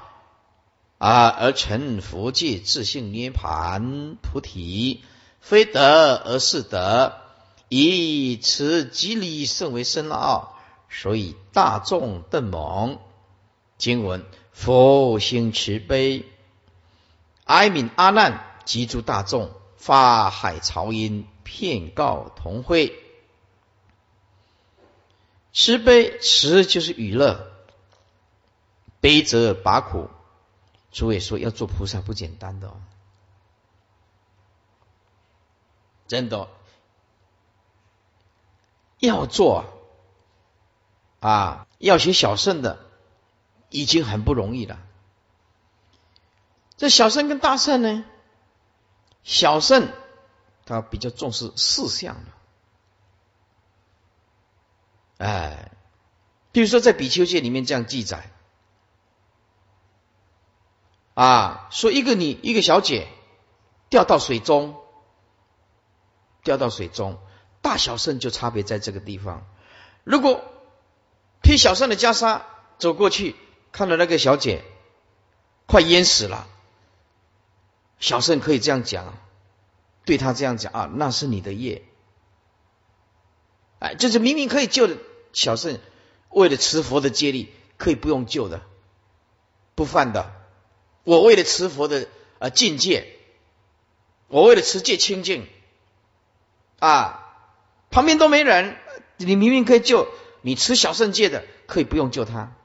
[0.99, 5.01] 啊，而成佛界自性涅盘菩提，
[5.39, 7.21] 非得而是得，
[7.69, 10.57] 以此即理甚为深奥，
[10.89, 12.99] 所以大众邓蒙
[13.77, 16.25] 经文佛心慈悲，
[17.45, 22.93] 哀悯阿难及诸大众，法海潮音，遍告同会。
[25.53, 27.49] 慈悲，慈就是娱乐，
[28.99, 30.09] 悲则拔苦。
[30.91, 32.81] 所以说要做菩萨不简单的哦，
[36.07, 36.49] 真的
[38.99, 39.65] 要做
[41.19, 41.67] 啊！
[41.77, 42.79] 要学小圣的
[43.69, 44.79] 已经很不容易了。
[46.75, 48.03] 这小圣跟大圣呢？
[49.23, 49.91] 小圣
[50.65, 52.31] 他比较重视四项的。
[55.25, 55.71] 哎，
[56.51, 58.31] 比如说在比丘戒里面这样记载，
[61.19, 63.09] 啊，说一个女一个小姐
[63.89, 64.77] 掉到水中，
[66.45, 67.19] 掉到水中，
[67.61, 69.45] 大小圣就差别在这个地方。
[70.05, 70.41] 如果
[71.41, 72.43] 披小圣的袈裟
[72.77, 73.35] 走过去，
[73.73, 74.63] 看到那个小姐
[75.65, 76.47] 快淹死了，
[77.99, 79.17] 小圣可以这样讲，
[80.05, 81.83] 对他这样讲啊，那是你的业，
[83.79, 84.95] 哎，就是明明可以救的。
[85.33, 85.81] 小圣
[86.29, 88.61] 为了持佛的戒律，可以不用救的，
[89.75, 90.38] 不犯的。
[91.03, 92.07] 我为了持佛的
[92.39, 93.15] 呃境界，
[94.27, 95.47] 我为了持戒清净
[96.79, 97.35] 啊，
[97.89, 98.77] 旁边都没人，
[99.17, 100.07] 你明明可以救，
[100.41, 102.55] 你持小圣戒的可以不用救他。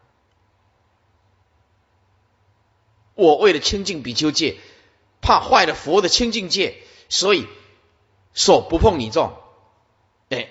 [3.14, 4.59] 我为了清净比丘戒，
[5.20, 7.47] 怕坏了佛的清净戒，所以
[8.32, 9.37] 手不碰你众。
[10.30, 10.49] 哎。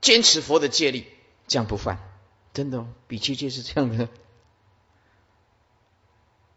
[0.00, 1.06] 坚持佛的戒律，
[1.46, 1.98] 这样不犯，
[2.52, 4.10] 真的哦，比丘戒是这样的。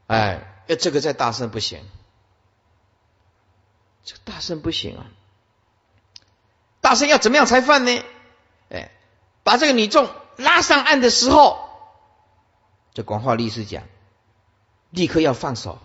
[0.08, 0.42] 哎，
[0.80, 1.86] 这个在大圣不行，
[4.04, 5.06] 这大圣不行啊！
[6.82, 8.04] 大圣要怎么样才犯呢？
[8.70, 8.92] 哎，
[9.44, 11.70] 把这个女众拉上岸的时候，
[12.94, 13.84] 这广化律师讲，
[14.90, 15.80] 立刻要放手，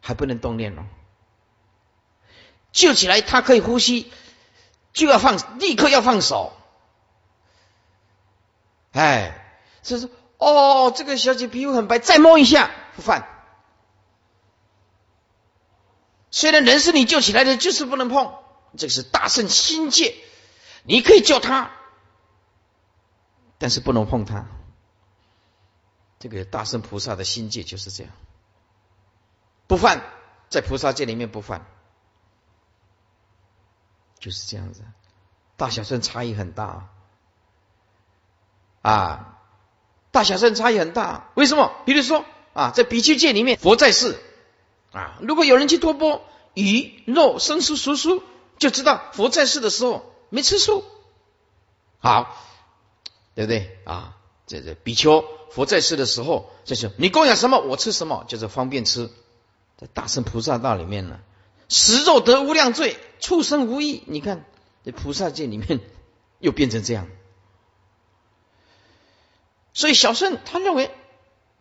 [0.00, 0.84] 还不能动念哦，
[2.72, 4.12] 救起来他可以呼吸。
[4.92, 6.54] 就要放，立刻要放手。
[8.92, 10.08] 哎，这是
[10.38, 13.26] 哦，这个小姐皮肤很白，再摸一下不犯。
[16.30, 18.34] 虽然人是你救起来的，就是不能碰。
[18.76, 20.14] 这个是大圣心界，
[20.82, 21.70] 你可以救他，
[23.56, 24.46] 但是不能碰他。
[26.18, 28.12] 这个大圣菩萨的心界就是这样，
[29.66, 30.02] 不犯，
[30.50, 31.64] 在菩萨界里面不犯。
[34.18, 34.82] 就是这样子，
[35.56, 36.88] 大小圣差异很大
[38.82, 39.35] 啊，
[40.16, 41.30] 大小圣差异很大。
[41.34, 41.72] 为什么？
[41.84, 44.16] 比如说啊，在比丘界里面，佛在世
[44.90, 46.22] 啊，如果有人去托钵
[46.54, 48.22] 鱼肉生疏熟疏，
[48.56, 50.84] 就知道佛在世的时候没吃素。
[51.98, 52.34] 好，
[53.34, 54.16] 对不对啊？
[54.46, 59.10] 这这比丘佛在世的时候，就是你供养什么，我吃什么，就是方便吃。
[59.76, 61.20] 在大圣菩萨道里面呢。
[61.68, 64.02] 食肉得无量罪，畜生无益。
[64.06, 64.46] 你看，
[64.82, 65.80] 这菩萨界里面
[66.38, 67.06] 又变成这样。
[69.76, 70.90] 所以小圣他认为，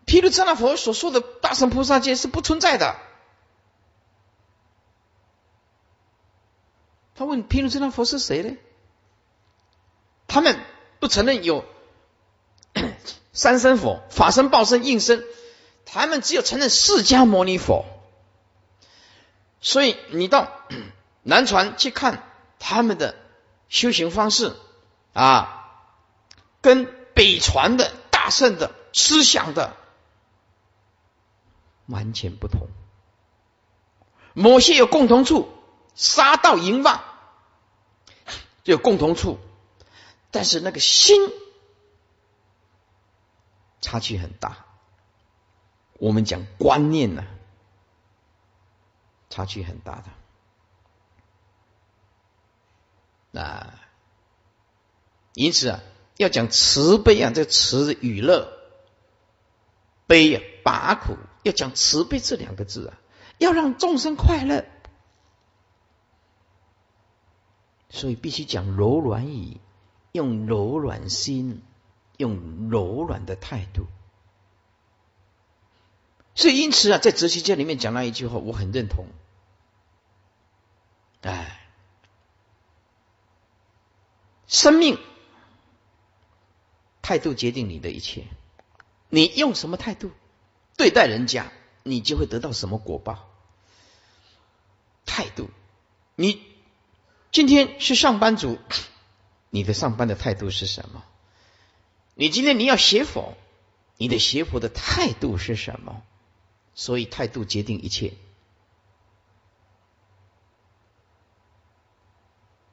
[0.05, 2.95] 毗卢遮那佛所说的大乘菩萨界是不存在的。
[7.13, 8.55] 他问毗卢遮那佛是谁呢？
[10.27, 10.57] 他们
[11.01, 11.65] 不承认有
[13.33, 15.21] 三身佛、法身、报身、应身，
[15.85, 17.83] 他们只有承认释迦牟尼佛。
[19.59, 20.49] 所以你到
[21.21, 22.23] 南传去看
[22.59, 23.13] 他们的
[23.67, 24.55] 修行方式
[25.11, 25.83] 啊，
[26.61, 27.91] 跟北传的
[28.25, 29.77] 大圣的思想的
[31.85, 32.69] 完全不同。
[34.33, 35.47] 某些有共同处，
[35.93, 37.03] 杀盗淫妄
[38.63, 39.37] 有共同处，
[40.31, 41.21] 但是那个心
[43.79, 44.65] 差距很大。
[45.99, 47.23] 我们讲观念呢。
[49.29, 50.05] 差距很大的，
[53.31, 53.73] 那，
[55.33, 55.81] 因此啊，
[56.17, 58.51] 要讲慈悲啊，这慈与乐，
[60.07, 62.97] 悲啊拔苦，要讲慈悲这两个字啊，
[63.37, 64.65] 要让众生快乐，
[67.89, 69.59] 所以必须讲柔软语，
[70.11, 71.61] 用柔软心，
[72.17, 73.87] 用柔软的态度。
[76.33, 79.07] 所以因此啊，在哲学家里面讲那一句话，我很认同。
[81.21, 81.65] 哎，
[84.47, 84.99] 生命
[87.05, 88.25] 态度决定你的一切。
[89.09, 90.09] 你用什么态度
[90.75, 91.51] 对待人家，
[91.83, 93.29] 你就会得到什么果报。
[95.05, 95.51] 态度，
[96.15, 96.41] 你
[97.31, 98.57] 今天是上班族，
[99.51, 101.03] 你的上班的态度是什么？
[102.15, 103.37] 你今天你要学佛，
[103.97, 106.01] 你的学佛的态度是什么？
[106.73, 108.13] 所以态度决定一切。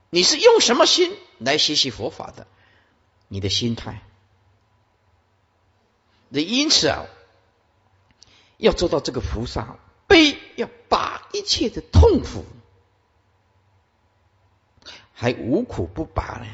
[0.09, 2.47] 你是用什么心来学习佛法的？
[3.29, 4.03] 你的心态。
[6.35, 7.05] 那因此啊，
[8.57, 9.77] 要做到这个菩萨
[10.07, 12.47] 悲，要把一切的痛苦
[15.13, 16.47] 还无苦不拔呢。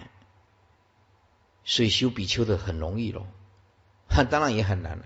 [1.65, 3.27] 所以修比丘的很容易喽，
[4.29, 5.05] 当然也很难了。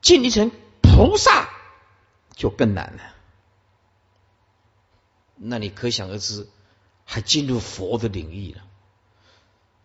[0.00, 0.50] 进一层
[0.82, 1.48] 菩萨
[2.34, 3.02] 就更难了。
[5.36, 6.48] 那你可想而知，
[7.04, 8.62] 还进入佛的领域了。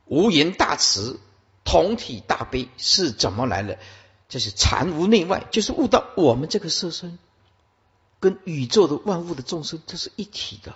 [0.06, 1.20] 无言大慈，
[1.70, 3.78] 同体大悲是怎么来的？
[4.30, 7.20] 就是禅无内外，就是悟到我们这个色身
[8.22, 10.74] 跟宇宙的万物的众生，这是一体的，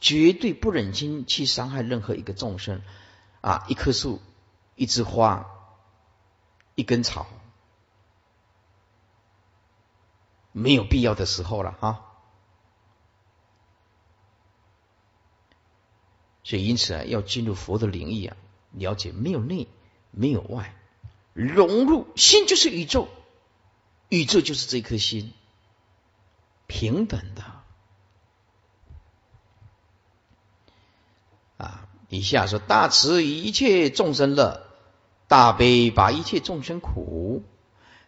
[0.00, 2.82] 绝对不忍心去伤害任何一个众生。
[3.40, 4.20] 啊，一棵树，
[4.74, 5.46] 一枝花，
[6.74, 7.26] 一根草，
[10.52, 12.04] 没有必要的时候了哈。
[16.42, 18.36] 所以，因此啊，要进入佛的领域啊，
[18.72, 19.68] 了解没有内，
[20.16, 20.74] 没有外，
[21.32, 23.08] 融入心就是宇宙，
[24.08, 25.32] 宇宙就是这颗心，
[26.66, 27.42] 平等的。
[31.56, 34.64] 啊以下说：大慈一切众生乐，
[35.26, 37.42] 大悲把一切众生苦。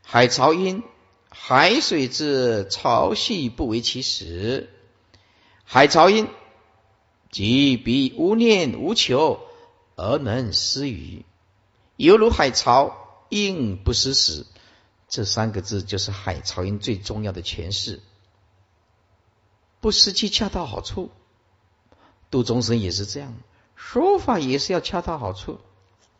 [0.03, 0.85] 海潮音
[1.29, 4.71] 海水之潮汐不为其实。
[5.65, 6.29] 海潮音
[7.33, 9.41] 即彼无念无求
[9.97, 11.25] 而能施予，
[11.97, 12.97] 犹如海潮
[13.29, 14.47] 应不失时。
[15.09, 18.01] 这三个字就是海潮音最重要的诠释。
[19.81, 21.11] 不失去恰到好处，
[22.31, 23.35] 度众生也是这样。
[23.77, 25.61] 说法也是要恰到好处，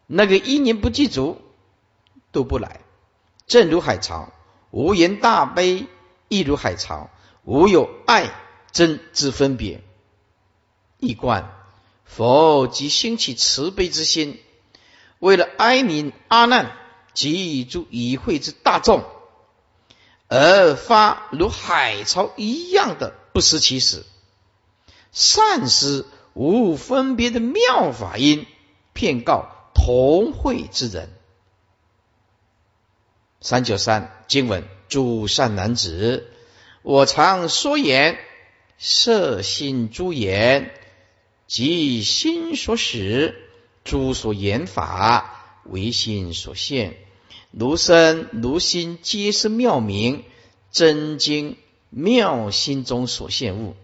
[0.07, 1.39] 那个一年不记足
[2.31, 2.81] 都不来。
[3.49, 4.33] 正如海潮，
[4.71, 5.89] 无言大悲，
[6.29, 7.11] 亦如海潮，
[7.43, 8.33] 无有爱
[8.73, 9.83] 憎之分别。
[11.01, 11.51] 一观
[12.05, 14.39] 佛即兴起慈悲之心，
[15.19, 16.77] 为了哀悯阿难
[17.15, 19.05] 及诸与会之大众，
[20.29, 24.05] 而发如海潮一样的不失其时，
[25.13, 26.05] 善施。
[26.39, 28.45] 无分别的妙法音，
[28.93, 31.09] 骗告同会之人。
[33.41, 36.31] 三九三经文：诸善男子，
[36.83, 38.19] 我常说言：
[38.77, 40.75] 色心诸言，
[41.47, 43.33] 即心所使；
[43.87, 46.99] 诸所言法，唯心所现。
[47.53, 50.25] 如身如心，皆是妙明
[50.71, 51.57] 真经
[51.89, 53.77] 妙心中所现物。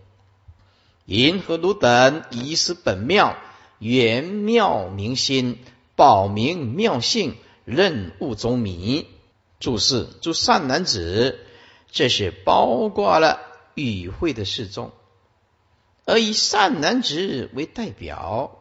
[1.07, 3.37] 银河如等，遗失本妙，
[3.79, 5.59] 圆妙明心，
[5.97, 9.07] 保明妙性，任物中迷。
[9.61, 11.39] 注释：诸善男子，
[11.91, 13.41] 这是包括了
[13.75, 14.93] 与会的示众，
[16.05, 18.59] 而以善男子为代表。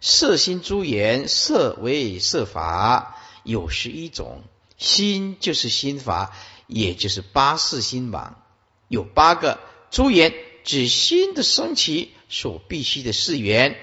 [0.00, 4.42] 色心诸言，色为色法，有十一种，
[4.78, 6.34] 心就是心法，
[6.66, 8.42] 也就是八世心王，
[8.88, 10.34] 有八个诸言。
[10.62, 13.78] 指心的升起所必须的四缘、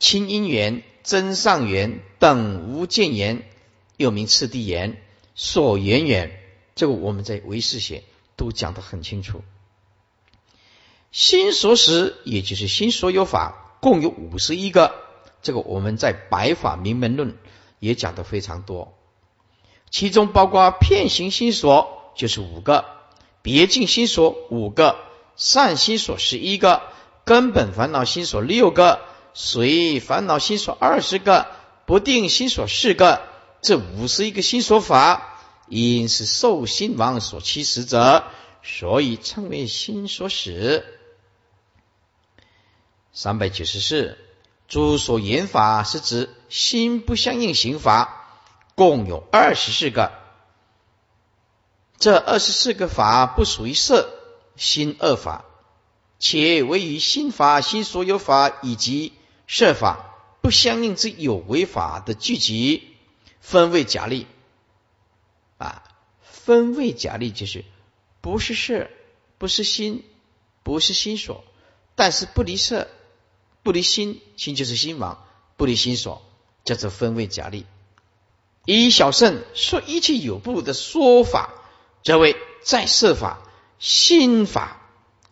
[0.00, 3.48] 清因缘、真上缘等无间缘，
[3.96, 5.00] 又名次第缘、
[5.36, 6.36] 所缘缘。
[6.74, 8.02] 这个我们在唯识学
[8.34, 9.44] 都讲得很清楚。
[11.12, 14.94] 心所识，也就是心所有法，共有五十一个。
[15.42, 17.32] 这个我们在《白法明门论》
[17.78, 18.92] 也讲得非常多，
[19.90, 22.84] 其中包括片行心所，就是五个；
[23.42, 24.96] 别境心所五个。
[25.36, 26.82] 善心所十一个，
[27.24, 29.00] 根本烦恼心所六个，
[29.32, 31.46] 随烦恼心所二十个，
[31.86, 33.22] 不定心所四个，
[33.62, 38.24] 这五十一个心所法，因是受心王所驱使者，
[38.62, 40.84] 所以称为心所使。
[43.12, 44.18] 三百九十四，
[44.68, 48.38] 诸所言法是指心不相应行法，
[48.74, 50.12] 共有二十四个，
[51.98, 54.16] 这二十四个法不属于色。
[54.56, 55.46] 心二法，
[56.18, 59.14] 且为与心法、心所有法以及
[59.46, 62.94] 设法不相应之有为法的聚集，
[63.40, 64.26] 分为假立。
[65.56, 65.82] 啊，
[66.20, 67.64] 分位假立就是
[68.20, 68.90] 不是色，
[69.38, 70.04] 不是心，
[70.62, 71.42] 不是心所，
[71.94, 72.86] 但是不离色，
[73.62, 75.22] 不离心，心就是心王，
[75.56, 76.22] 不离心所，
[76.64, 77.66] 叫做分位假立。
[78.64, 81.52] 以小圣说一切有部的说法，
[82.02, 83.42] 则为在色法、
[83.78, 84.80] 心法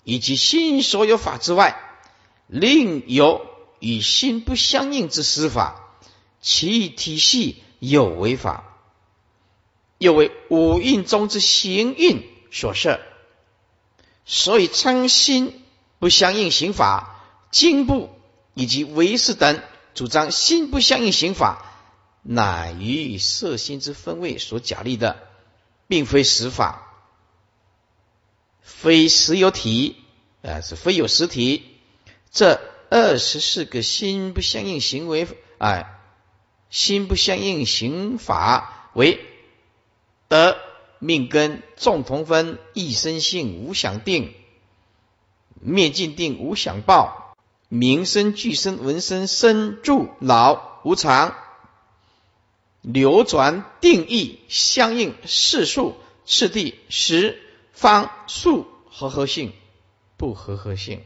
[0.04, 1.80] 以及心所有法之外，
[2.46, 3.46] 另有
[3.78, 5.88] 与心不相应之施法，
[6.42, 8.76] 其体系有为法，
[9.96, 13.00] 又为五蕴中之行运所设，
[14.26, 15.62] 所以称心
[15.98, 17.14] 不相应行法。
[17.50, 18.10] 经不
[18.58, 19.62] 以及唯识等
[19.94, 21.64] 主张心不相应行法。
[22.22, 25.22] 乃于色心之分位所假立的，
[25.86, 27.06] 并非实法，
[28.60, 29.96] 非实有体，
[30.42, 31.62] 啊，是非有实体。
[32.30, 35.28] 这二十四个心不相应行为，
[35.58, 36.00] 啊，
[36.68, 39.20] 心不相应行法为
[40.26, 40.58] 得
[40.98, 44.34] 命根众同分一生性无想定
[45.60, 47.17] 灭尽定无想报
[47.68, 51.36] 名生俱生闻生生住老无常。
[52.80, 57.42] 流转定义相应世数次第时
[57.72, 59.52] 方数合合性
[60.16, 61.04] 不合合性，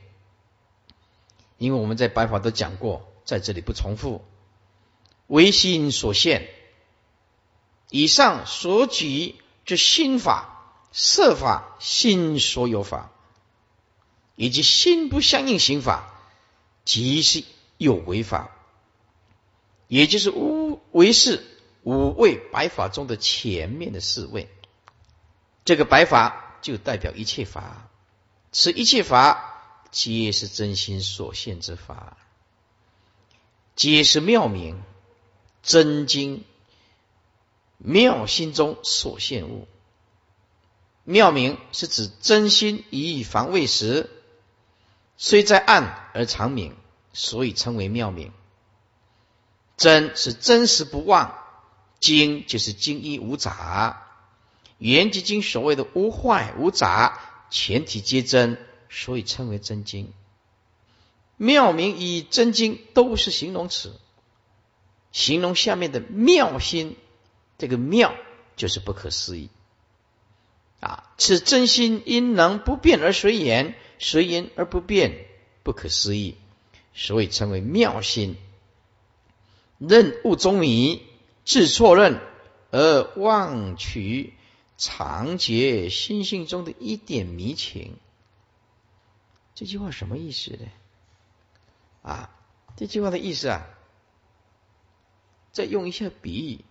[1.58, 4.24] 因为我们在白法都讲过，在这里不重复。
[5.26, 6.48] 唯心所现，
[7.90, 13.10] 以上所举之心法、色法、心所有法，
[14.36, 16.11] 以及心不相应行法，
[16.84, 17.44] 即是
[17.78, 18.50] 有为法，
[19.88, 21.44] 也就是无为是。
[21.84, 24.48] 五位白法中的前面的四位，
[25.64, 27.90] 这个白法就代表一切法，
[28.52, 32.16] 此一切法皆是真心所现之法，
[33.74, 34.80] 皆是妙明
[35.64, 36.44] 真经
[37.78, 39.66] 妙心中所现物。
[41.02, 44.08] 妙明是指真心以防卫时，
[45.24, 46.74] 虽在暗而常明，
[47.12, 48.32] 所以称为妙明。
[49.76, 51.38] 真是真实不忘。
[52.00, 54.08] 经就是经一无杂，
[54.78, 57.20] 圆寂经所谓的无坏无杂，
[57.50, 58.58] 全体皆真，
[58.90, 60.12] 所以称为真经。
[61.36, 63.94] 妙明与真经都是形容词，
[65.12, 66.96] 形容下面的妙心，
[67.58, 68.12] 这个妙
[68.56, 69.50] 就是不可思议
[70.80, 71.12] 啊！
[71.16, 75.26] 此真心因能不变而随缘，随缘而不变，
[75.62, 76.36] 不可思议，
[76.92, 78.36] 所以称为妙心。
[79.78, 81.06] 任物中迷。
[81.44, 82.20] 自错认
[82.70, 84.32] 而忘取
[84.78, 87.96] 常觉心性中的一点迷情，
[89.56, 90.68] 这句话什么意思呢？
[92.02, 92.30] 啊，
[92.76, 93.66] 这句话的意思啊，
[95.50, 96.64] 再用一下比喻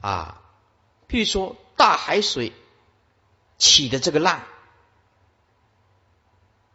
[0.00, 0.40] 啊，
[1.06, 2.54] 譬如说大海水
[3.58, 4.42] 起的这个浪，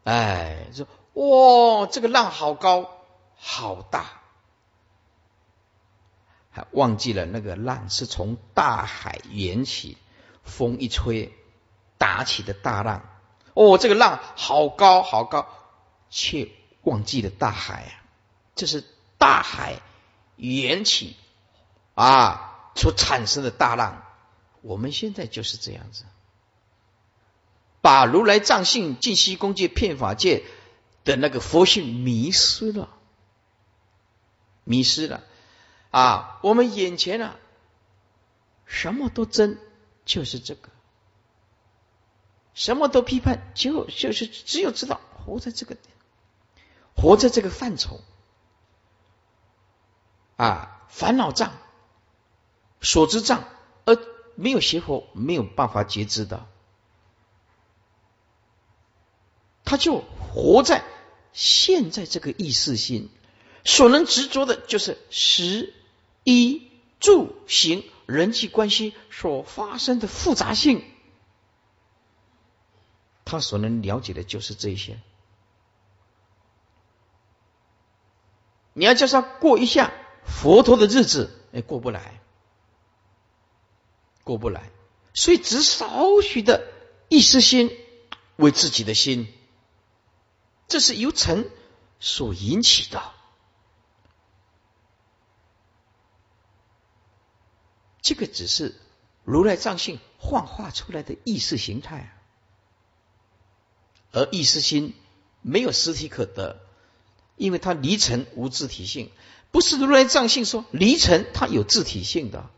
[0.03, 2.89] 哎，说哇，这个浪好高
[3.35, 4.05] 好大。
[6.49, 9.97] 还忘记了那个浪是从大海缘起，
[10.43, 11.33] 风一吹
[11.97, 13.07] 打起的大浪。
[13.53, 15.47] 哦，这个浪好高好高，
[16.09, 16.49] 却
[16.81, 18.03] 忘记了大海啊！
[18.55, 18.83] 这是
[19.17, 19.79] 大海
[20.35, 21.15] 缘起
[21.93, 24.03] 啊所产生的大浪。
[24.61, 26.03] 我们现在就是这样子，
[27.81, 30.43] 把如来藏性、净息公界、骗法界
[31.03, 32.89] 的那个佛性迷失了，
[34.63, 35.23] 迷失了。
[35.89, 37.35] 啊，我们眼前啊，
[38.65, 39.57] 什么都真，
[40.05, 40.69] 就是这个；
[42.53, 45.75] 什么都批判，就就是只有知道活在这个，
[46.95, 47.99] 活在这个范畴。
[50.37, 51.51] 啊，烦恼障、
[52.79, 53.43] 所知障，
[53.85, 53.97] 而
[54.35, 56.47] 没有邪佛，没有办法觉知的，
[59.63, 60.03] 他就
[60.33, 60.83] 活在
[61.33, 63.09] 现在这个意识心
[63.63, 65.73] 所能执着的，就是十。
[66.23, 70.83] 一住行人际关系所发生的复杂性，
[73.25, 74.99] 他所能了解的就是这些。
[78.73, 79.91] 你要叫他过一下
[80.23, 82.21] 佛陀的日子，哎，过不来，
[84.23, 84.69] 过不来。
[85.15, 86.67] 所以，只少许的
[87.09, 87.75] 意识心
[88.35, 89.27] 为自己的心，
[90.71, 91.49] 这是由尘
[91.99, 93.11] 所引起的。
[98.01, 98.79] 这个只是
[99.25, 102.17] 如来藏性幻化出来的意识形态，
[104.13, 104.95] 而意识心
[105.41, 106.61] 没有实体可得，
[107.35, 109.11] 因为它离尘无自体性。
[109.51, 112.49] 不是如来藏性说离尘它有自体性的，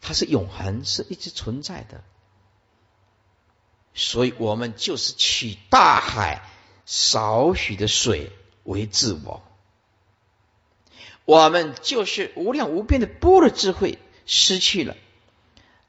[0.00, 2.02] 它是永恒，是一直存在的。
[3.92, 6.49] 所以我们就是取大海
[6.90, 8.32] 少许的水
[8.64, 9.44] 为自我，
[11.24, 14.96] 我们就是无量无边的波的智慧失去了，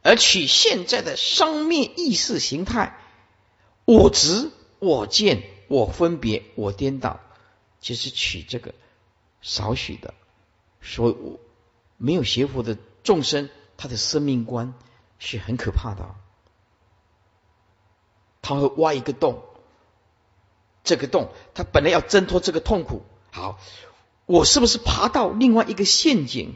[0.03, 2.99] 而取现在的生命意识形态，
[3.85, 7.19] 我执、我见、我分别、我颠倒，
[7.79, 8.75] 就是取这个
[9.41, 10.13] 少许的，
[10.83, 11.39] 所以我
[11.97, 14.75] 没有学佛的众生，他的生命观
[15.17, 16.13] 是很可怕的。
[18.43, 19.43] 他会挖一个洞，
[20.83, 23.59] 这个洞他本来要挣脱这个痛苦，好，
[24.25, 26.55] 我是不是爬到另外一个陷阱，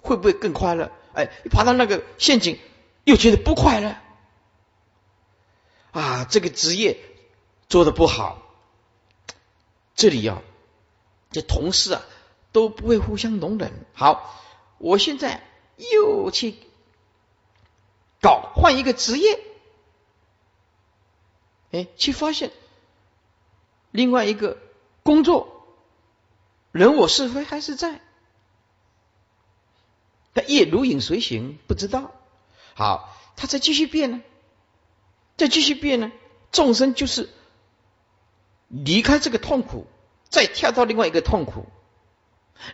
[0.00, 0.92] 会不会更快乐？
[1.12, 2.58] 哎，一爬到那个陷阱，
[3.04, 3.96] 又觉得不快乐，
[5.92, 6.98] 啊，这个职业
[7.68, 8.42] 做的不好，
[9.94, 10.42] 这里啊，
[11.30, 12.02] 这同事啊
[12.52, 13.72] 都不会互相容忍。
[13.92, 14.40] 好，
[14.78, 15.42] 我现在
[15.76, 16.54] 又去
[18.20, 19.40] 搞换一个职业。
[21.72, 22.52] 哎，去发现
[23.96, 24.58] 另外一个
[25.02, 25.66] 工作，
[26.70, 28.02] 人我是非还是在，
[30.34, 32.12] 他业如影随形，不知道。
[32.74, 34.20] 好，他再继续变呢，
[35.38, 36.12] 再继续变呢，
[36.52, 37.30] 众生就是
[38.68, 39.86] 离开这个痛苦，
[40.28, 41.64] 再跳到另外一个痛苦，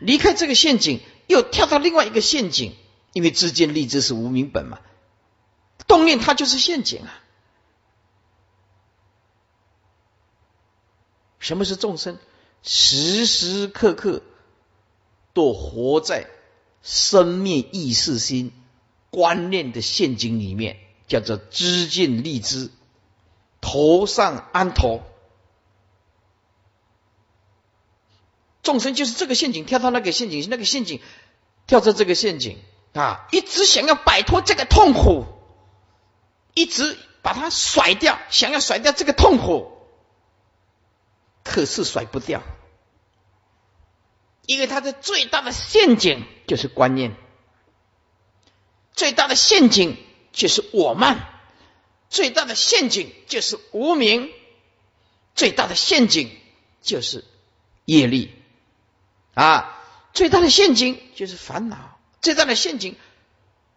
[0.01, 2.75] 离开这个陷阱，又跳到另外一个陷阱，
[3.13, 4.81] 因为自见立志是无名本嘛，
[5.87, 7.22] 动念它就是陷阱啊。
[11.43, 12.19] 什么是众生？
[12.63, 14.23] 时时刻刻
[15.35, 16.29] 都活在
[16.83, 18.53] 生灭意识心
[19.11, 20.79] 观念的陷阱里面，
[21.09, 22.71] 叫做知见立知，
[23.61, 25.03] 头上安头。
[28.63, 31.01] 众生就是这个陷阱，跳到那个陷阱，那个陷阱
[31.67, 32.57] 跳到这个陷阱
[32.95, 35.27] 啊，一直想要摆脱这个痛苦，
[36.55, 39.73] 一直把它甩掉，想要甩掉这个痛苦。
[41.43, 42.43] 可是甩不掉，
[44.47, 47.17] 因为它的最大的陷阱就是观念，
[48.93, 49.97] 最大的陷阱
[50.33, 51.41] 就是我慢，
[52.11, 54.31] 最大的陷阱就是无名，
[55.35, 56.31] 最大的陷阱
[56.81, 57.25] 就是
[57.85, 58.35] 业力。
[59.35, 59.83] 啊，
[60.13, 62.97] 最大的陷阱就是烦恼，最大的陷阱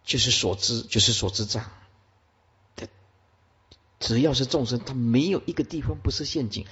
[0.04, 1.70] 就是所知，就是所知障。
[3.98, 6.66] 只要是众生，他没有一个地方不是陷阱。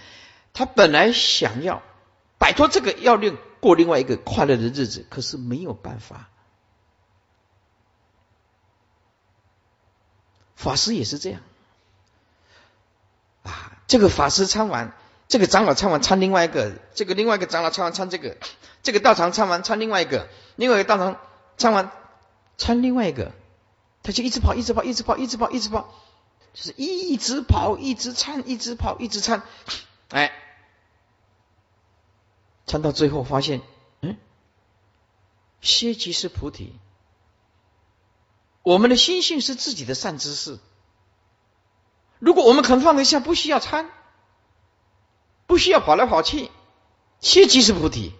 [0.55, 1.83] 他本来想要
[2.39, 6.31] 摆脱这个要令过另外一个快乐的日子，可是没有办法。
[10.55, 11.41] 法师也是这样
[13.43, 14.95] 啊，这个法师参完，
[15.29, 18.37] 这个长老参完参另外一个，这个另外一个长老参完参这个，
[18.83, 21.21] 这个道场参完参另外一个，另外一个道场
[21.59, 21.91] 参完
[22.57, 23.33] 参另外一个，
[24.05, 25.93] 他就一直跑，一直跑，一直跑，一直跑，一直跑，
[26.55, 29.43] 就是一直跑，一直参，一直跑，一直参，
[30.11, 30.33] 哎。
[32.75, 33.63] 参到最后发现，
[34.01, 34.17] 嗯，
[35.61, 36.73] 歇即是菩提。
[38.65, 40.59] 我们的心性是自己的善知识。
[42.19, 43.89] 如果我们肯放得下，不需要参，
[45.47, 46.51] 不需要跑来跑去，
[47.21, 48.13] 歇即是菩提。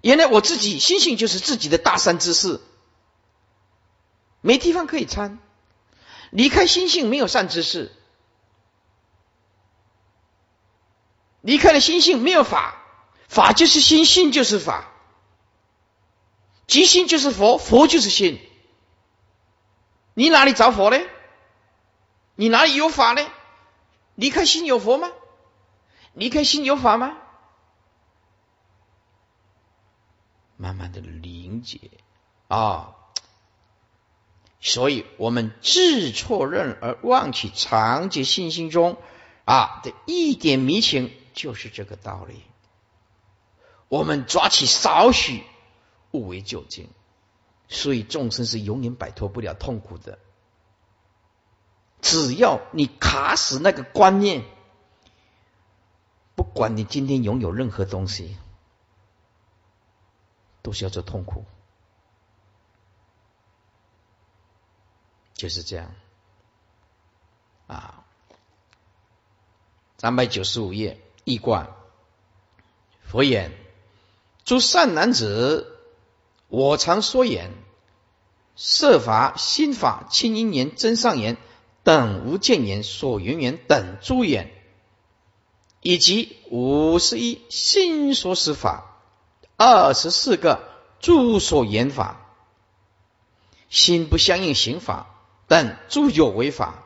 [0.00, 2.60] 原来我自己心性就是自己的大善知识，
[4.40, 5.38] 没地方可以参。
[6.30, 7.92] 离开心性没有善知识，
[11.40, 12.82] 离开了心性没有法。
[13.28, 14.90] 法就是心，心就是法，
[16.66, 18.40] 即心就是佛，佛就是心。
[20.14, 20.98] 你哪里找佛呢？
[22.34, 23.26] 你哪里有法呢？
[24.14, 25.10] 离开心有佛吗？
[26.14, 27.16] 离开心有法吗？
[30.56, 31.90] 慢慢的理解
[32.48, 32.94] 啊，
[34.58, 38.96] 所以我们自错认而忘记长劫信心中
[39.44, 42.42] 啊的一点迷情，就是这个道理。
[43.88, 45.44] 我们抓起少许，
[46.10, 46.88] 物为究竟，
[47.68, 50.18] 所以众生是永远摆脱不了痛苦的。
[52.00, 54.44] 只要你卡死那个观念，
[56.34, 58.36] 不管你今天拥有任何东西，
[60.62, 61.44] 都是要做痛苦，
[65.34, 65.94] 就是这样。
[67.68, 68.04] 啊，
[69.98, 71.72] 三百九十五页，易观
[73.04, 73.65] 佛言。
[74.46, 75.76] 诸善男子，
[76.46, 77.50] 我常说言：
[78.54, 81.36] 设法、心法、清音言、真上言
[81.82, 84.52] 等无见言、所缘言等诸言，
[85.82, 89.00] 以及五十一心所使法、
[89.56, 90.62] 二十四个
[91.00, 92.24] 诸所言法，
[93.68, 95.08] 心不相应行法，
[95.48, 96.84] 但诸有为法，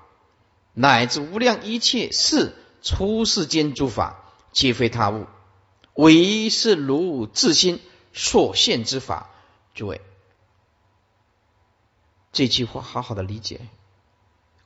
[0.72, 5.26] 乃至无量一切事出世间诸法，皆非他物，
[6.00, 7.78] 唯是如自心
[8.14, 9.28] 所现之法。
[9.74, 10.00] 诸位，
[12.32, 13.60] 这句话好好的理解，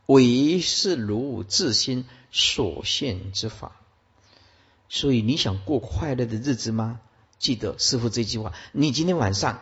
[0.07, 3.73] 唯是如自心所现之法。
[4.89, 7.01] 所以你想过快乐的日子吗？
[7.39, 9.61] 记得师傅这句话，你今天晚上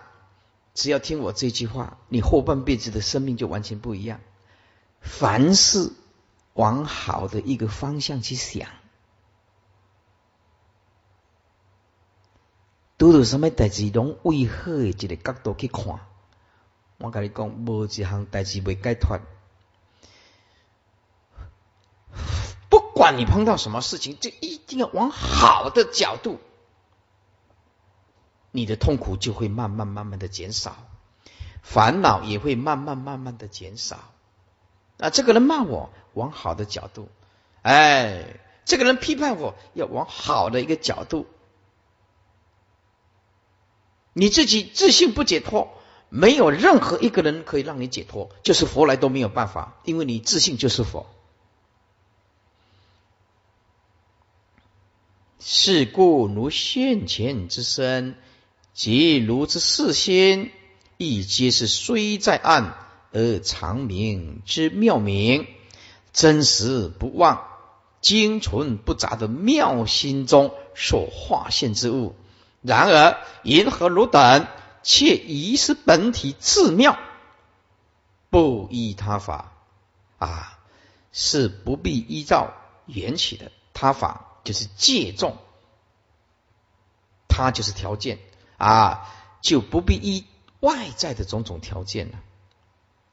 [0.74, 4.20] 只要听我这句话，你后半辈子的生命就完全不一样。
[5.00, 5.90] 凡事
[6.52, 8.68] 往好的一个方向去想，
[13.02, 15.98] 都有什么代志拢为好一个角度去看。
[16.98, 19.18] 我跟你讲，无一项代志未解脱。
[22.70, 26.38] 不管你碰到什么事情，就一定要往好的角度。
[28.52, 30.76] 你的痛苦就会慢慢慢慢的减少，
[31.60, 33.98] 烦恼也会慢慢慢慢的减少。
[34.98, 37.08] 啊，这个人骂我，往好的角度；
[37.62, 41.26] 哎，这个人批判我，要往好的一个角度。
[44.12, 45.72] 你自己自信不解脱，
[46.08, 51.06] 没有任何一个人可以让你解脱，就是佛来都没有办法，因为你自信就是佛。
[55.38, 58.16] 是故如现前之身。
[58.74, 60.50] 即如之四心，
[60.96, 62.74] 亦皆是虽在暗
[63.12, 65.46] 而常明之妙明，
[66.14, 67.48] 真实不忘、
[68.00, 72.14] 精纯不杂的妙心中所化现之物。
[72.62, 74.46] 然而银河汝等，
[74.82, 76.98] 却疑是本体自妙，
[78.30, 79.52] 不依他法。
[80.18, 80.58] 啊，
[81.12, 82.54] 是不必依照
[82.86, 85.36] 缘起的他法，就是借重，
[87.28, 88.18] 它就是条件。
[88.56, 90.24] 啊，就不必依
[90.60, 92.20] 外在的种种条件了，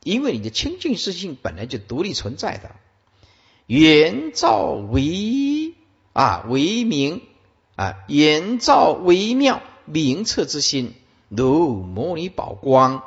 [0.03, 2.75] 因为你的清净实性本来就独立存在的，
[3.65, 5.73] 圆照为
[6.13, 7.27] 啊为明
[7.79, 10.93] 啊，言照微妙明澈之心，
[11.29, 13.03] 如摩尼宝光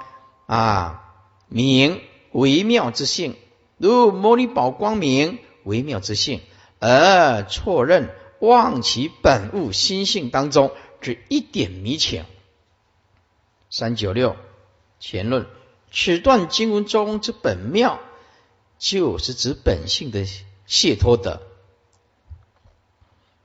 [0.46, 1.14] 啊，
[1.48, 2.00] 明
[2.30, 3.36] 微妙之性，
[3.76, 6.40] 如摩尼宝光明微妙之性，
[6.78, 10.70] 而错认忘其本物心性当中。
[11.02, 12.26] 只一点迷浅。
[13.70, 14.36] 三九六
[15.00, 15.46] 前论，
[15.90, 17.98] 此段经文中之本妙，
[18.78, 20.24] 就是指本性的
[20.64, 21.42] 解脱的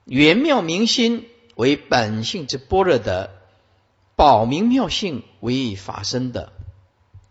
[0.07, 3.35] 圆妙明心为本性之般若的
[4.15, 6.53] 保明妙性为法身的。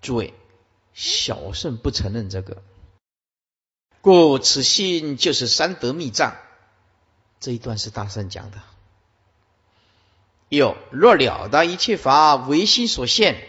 [0.02, 0.34] 诸位，
[0.92, 2.62] 小圣不承认这个，
[4.02, 6.36] 故此心就是三德密藏。
[7.40, 8.58] 这一段是大圣讲的。
[10.50, 13.42] 有若了达一切法唯心所现，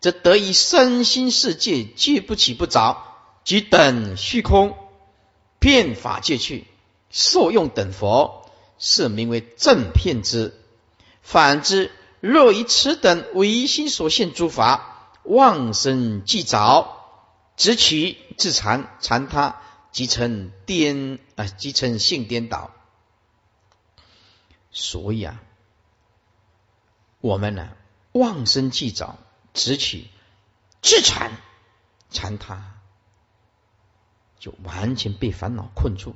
[0.00, 4.76] 则得以身心世界皆不起不着，即等虚空，
[5.60, 6.66] 遍法界去，
[7.10, 8.45] 受用等佛，
[8.78, 10.54] 是名为正片之。
[11.22, 16.88] 反之，若以此等唯心所现诸法妄生即着，
[17.56, 19.60] 执取自残残他，
[19.92, 22.70] 即成颠啊，即成性颠倒。
[24.70, 25.42] 所以啊。
[27.22, 27.70] 我们呢，
[28.12, 29.18] 妄生既早，
[29.52, 30.06] 执取
[30.80, 31.32] 自残
[32.08, 32.74] 残他，
[34.38, 36.14] 就完全被烦恼困住，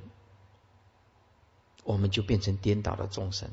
[1.91, 3.51] 我们就变成颠倒的众生。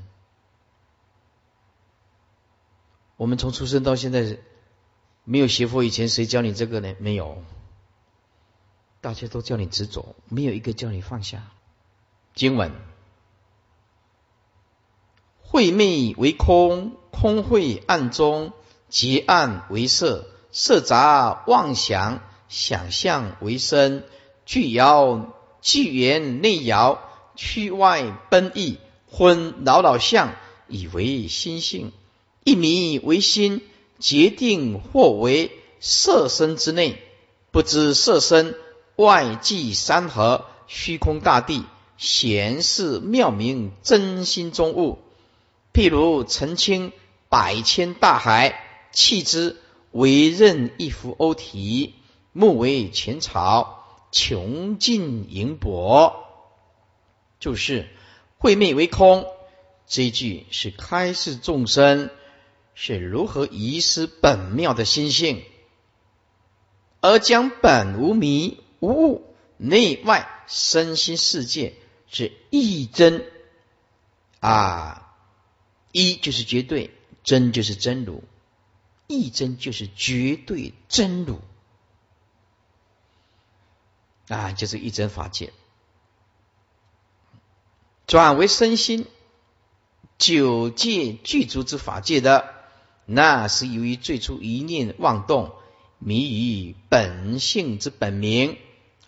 [3.15, 4.37] 我们从出生到现在
[5.23, 6.95] 没有学佛以前，谁教你这个呢？
[6.99, 7.43] 没有，
[9.01, 11.51] 大家都叫你执着，没有一个叫你放下。
[12.35, 12.71] 经文。
[15.41, 18.53] 晦昧为空，空晦暗中，
[18.89, 24.03] 结暗为色，色杂妄想，想象为身，
[24.45, 27.01] 聚摇聚缘内摇，
[27.37, 28.79] 区外奔逸，
[29.09, 30.33] 昏扰扰相，
[30.67, 31.91] 以为心性；
[32.43, 33.61] 一迷为心，
[33.99, 37.01] 决定或为色身之内，
[37.51, 38.55] 不知色身
[38.95, 41.63] 外即山河虚空大地，
[41.97, 44.97] 显示妙明真心中物。
[45.73, 46.91] 譬如澄清
[47.29, 48.59] 百千大海，
[48.91, 49.57] 弃之
[49.91, 51.93] 为任一幅欧题，
[52.33, 56.26] 目为前朝，穷尽盈博。
[57.39, 57.87] 就是
[58.37, 59.25] 慧昧为空，
[59.85, 62.09] 这一句是开示众生
[62.75, 65.43] 是如何遗失本妙的心性，
[67.01, 71.75] 而将本无迷无物内外身心世界
[72.07, 73.25] 是一真
[74.39, 75.03] 啊。
[75.93, 76.91] 一就是绝对
[77.23, 78.21] 真，就是真如；
[79.07, 81.39] 一真就是绝对真如。
[84.27, 85.53] 啊，就是一真法界。
[88.07, 89.05] 转为身心
[90.17, 92.45] 九界具足之法界的，
[93.05, 95.51] 那是由于最初一念妄动，
[95.99, 98.55] 迷于本性之本名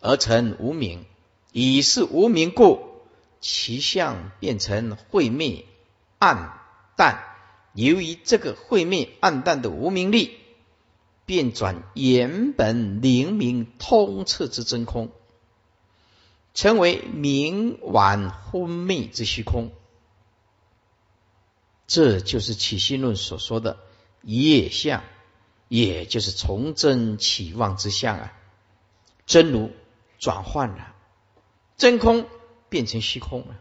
[0.01, 1.05] 而成无名，
[1.53, 2.81] 以是无名故，
[3.39, 5.63] 其相变成晦昧
[6.17, 6.59] 暗
[6.97, 7.23] 淡。
[7.73, 10.37] 由于这个晦昧暗淡的无名力，
[11.25, 15.09] 变转原本灵明通彻之真空。
[16.53, 19.71] 成为明晚昏昧之虚空，
[21.87, 23.77] 这就是起心论所说的
[24.23, 25.03] 业相，
[25.67, 28.33] 也就是从真起妄之相啊。
[29.25, 29.71] 真如
[30.17, 30.95] 转换了，
[31.77, 32.27] 真空
[32.67, 33.55] 变成虚空了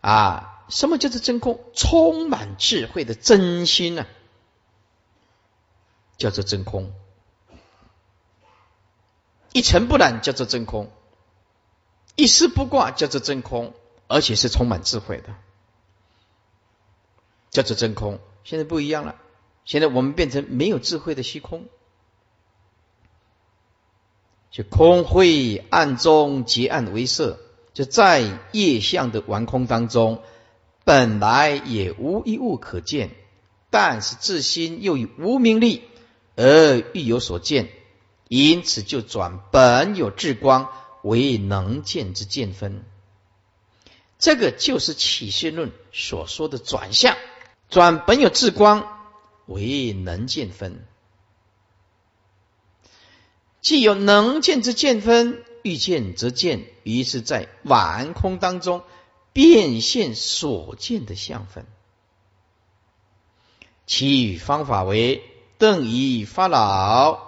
[0.00, 0.64] 啊！
[0.68, 1.60] 什么叫做真空？
[1.74, 4.06] 充满智慧的真心呢？
[6.16, 6.94] 叫做真空，
[9.52, 10.90] 一尘不染叫做真空。
[12.14, 13.72] 一丝不挂叫做真空，
[14.06, 15.34] 而且是充满智慧的，
[17.50, 18.20] 叫做真空。
[18.44, 19.16] 现在不一样了，
[19.64, 21.66] 现在我们变成没有智慧的虚空，
[24.50, 27.38] 就空慧暗中结暗为色，
[27.72, 30.22] 就在业相的顽空当中，
[30.84, 33.10] 本来也无一物可见，
[33.70, 35.84] 但是自心又以无名力
[36.36, 37.70] 而欲有所见，
[38.28, 40.70] 因此就转本有智光。
[41.02, 42.84] 为能见之见分，
[44.18, 47.16] 这个就是起心论所说的转向，
[47.68, 48.86] 转本有智光
[49.46, 50.86] 为能见分，
[53.60, 58.82] 既有能见之见分，欲见则见，于是，在玩空当中
[59.32, 61.66] 变现所见的相分。
[63.86, 65.22] 其方法为
[65.58, 67.18] 邓以发老，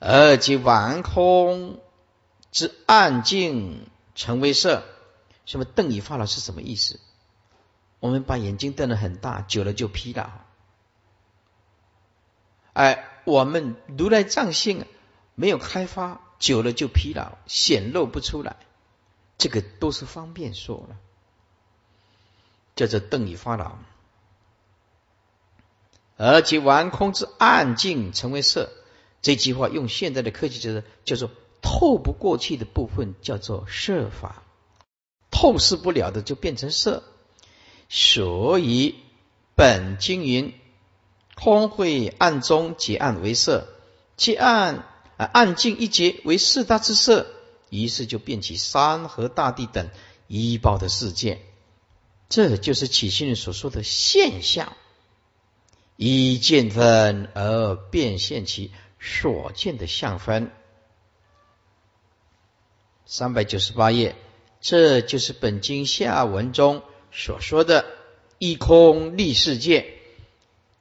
[0.00, 1.80] 而即玩空。
[2.50, 4.84] 之暗境成为色，
[5.46, 6.98] 什么瞪以发老是什么意思？
[8.00, 10.28] 我们把眼睛瞪得很大，久了就疲劳。
[12.72, 14.86] 哎，我们如来藏性
[15.34, 18.56] 没有开发，久了就疲劳，显露不出来。
[19.38, 20.96] 这个都是方便说了，
[22.74, 23.78] 叫做瞪以发老，
[26.16, 28.72] 而且玩空之暗境成为色。
[29.22, 31.30] 这句话用现在的科技就是叫做。
[31.62, 34.42] 透不过去的部分叫做色法，
[35.30, 37.02] 透视不了的就变成色。
[37.88, 38.96] 所以
[39.56, 40.54] 本经云：
[41.34, 43.68] 空会暗中结暗为色，
[44.16, 44.84] 结暗
[45.16, 47.26] 啊暗境一结为四大之色，
[47.68, 49.90] 于是就变起山河大地等
[50.28, 51.40] 依报的世界。
[52.28, 54.76] 这就是起心人所说的现象，
[55.96, 60.52] 以见分而变现其所见的相分。
[63.12, 64.14] 三百九十八页，
[64.60, 67.84] 这就是本经下文中所说的
[68.38, 69.94] “一空立世界”，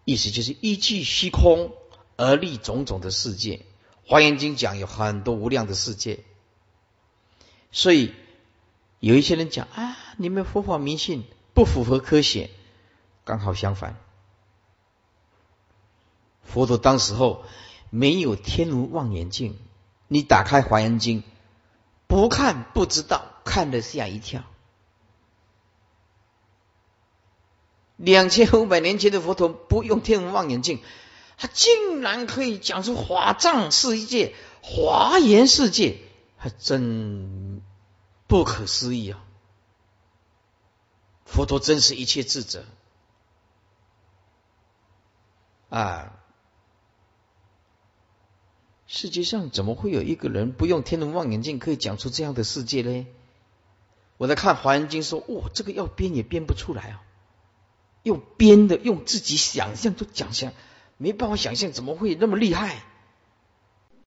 [0.05, 1.73] 意思就是依据虚空
[2.17, 3.65] 而立种种的世界。
[4.05, 6.19] 华严经讲有很多无量的世界，
[7.71, 8.13] 所以
[8.99, 11.23] 有一些人讲啊，你们佛法迷信
[11.55, 12.51] 不符合科学，
[13.25, 13.97] 刚好相反。
[16.43, 17.43] 佛陀当时候
[17.89, 19.57] 没有天文望远镜，
[20.07, 21.23] 你打开华严经。
[22.09, 24.43] 不看不知道，看了吓一跳。
[27.97, 30.81] 两千五百年前的佛陀不用天文望远镜，
[31.37, 34.33] 他竟然可以讲出华藏世界、
[34.63, 35.99] 华严世界，
[36.35, 37.61] 还真
[38.25, 39.23] 不可思议啊！
[41.25, 42.65] 佛陀真是一切智者
[45.69, 46.18] 啊！
[48.91, 53.05] 世界上怎么会有一个人不用天文望远镜可以讲出这样的世界呢？
[54.17, 57.03] 我在看《华严经》说，哇，这个要编也编不出来啊！
[58.01, 60.53] 用编的，用自己想象都讲象，
[60.97, 62.83] 没办法想象怎么会那么厉害。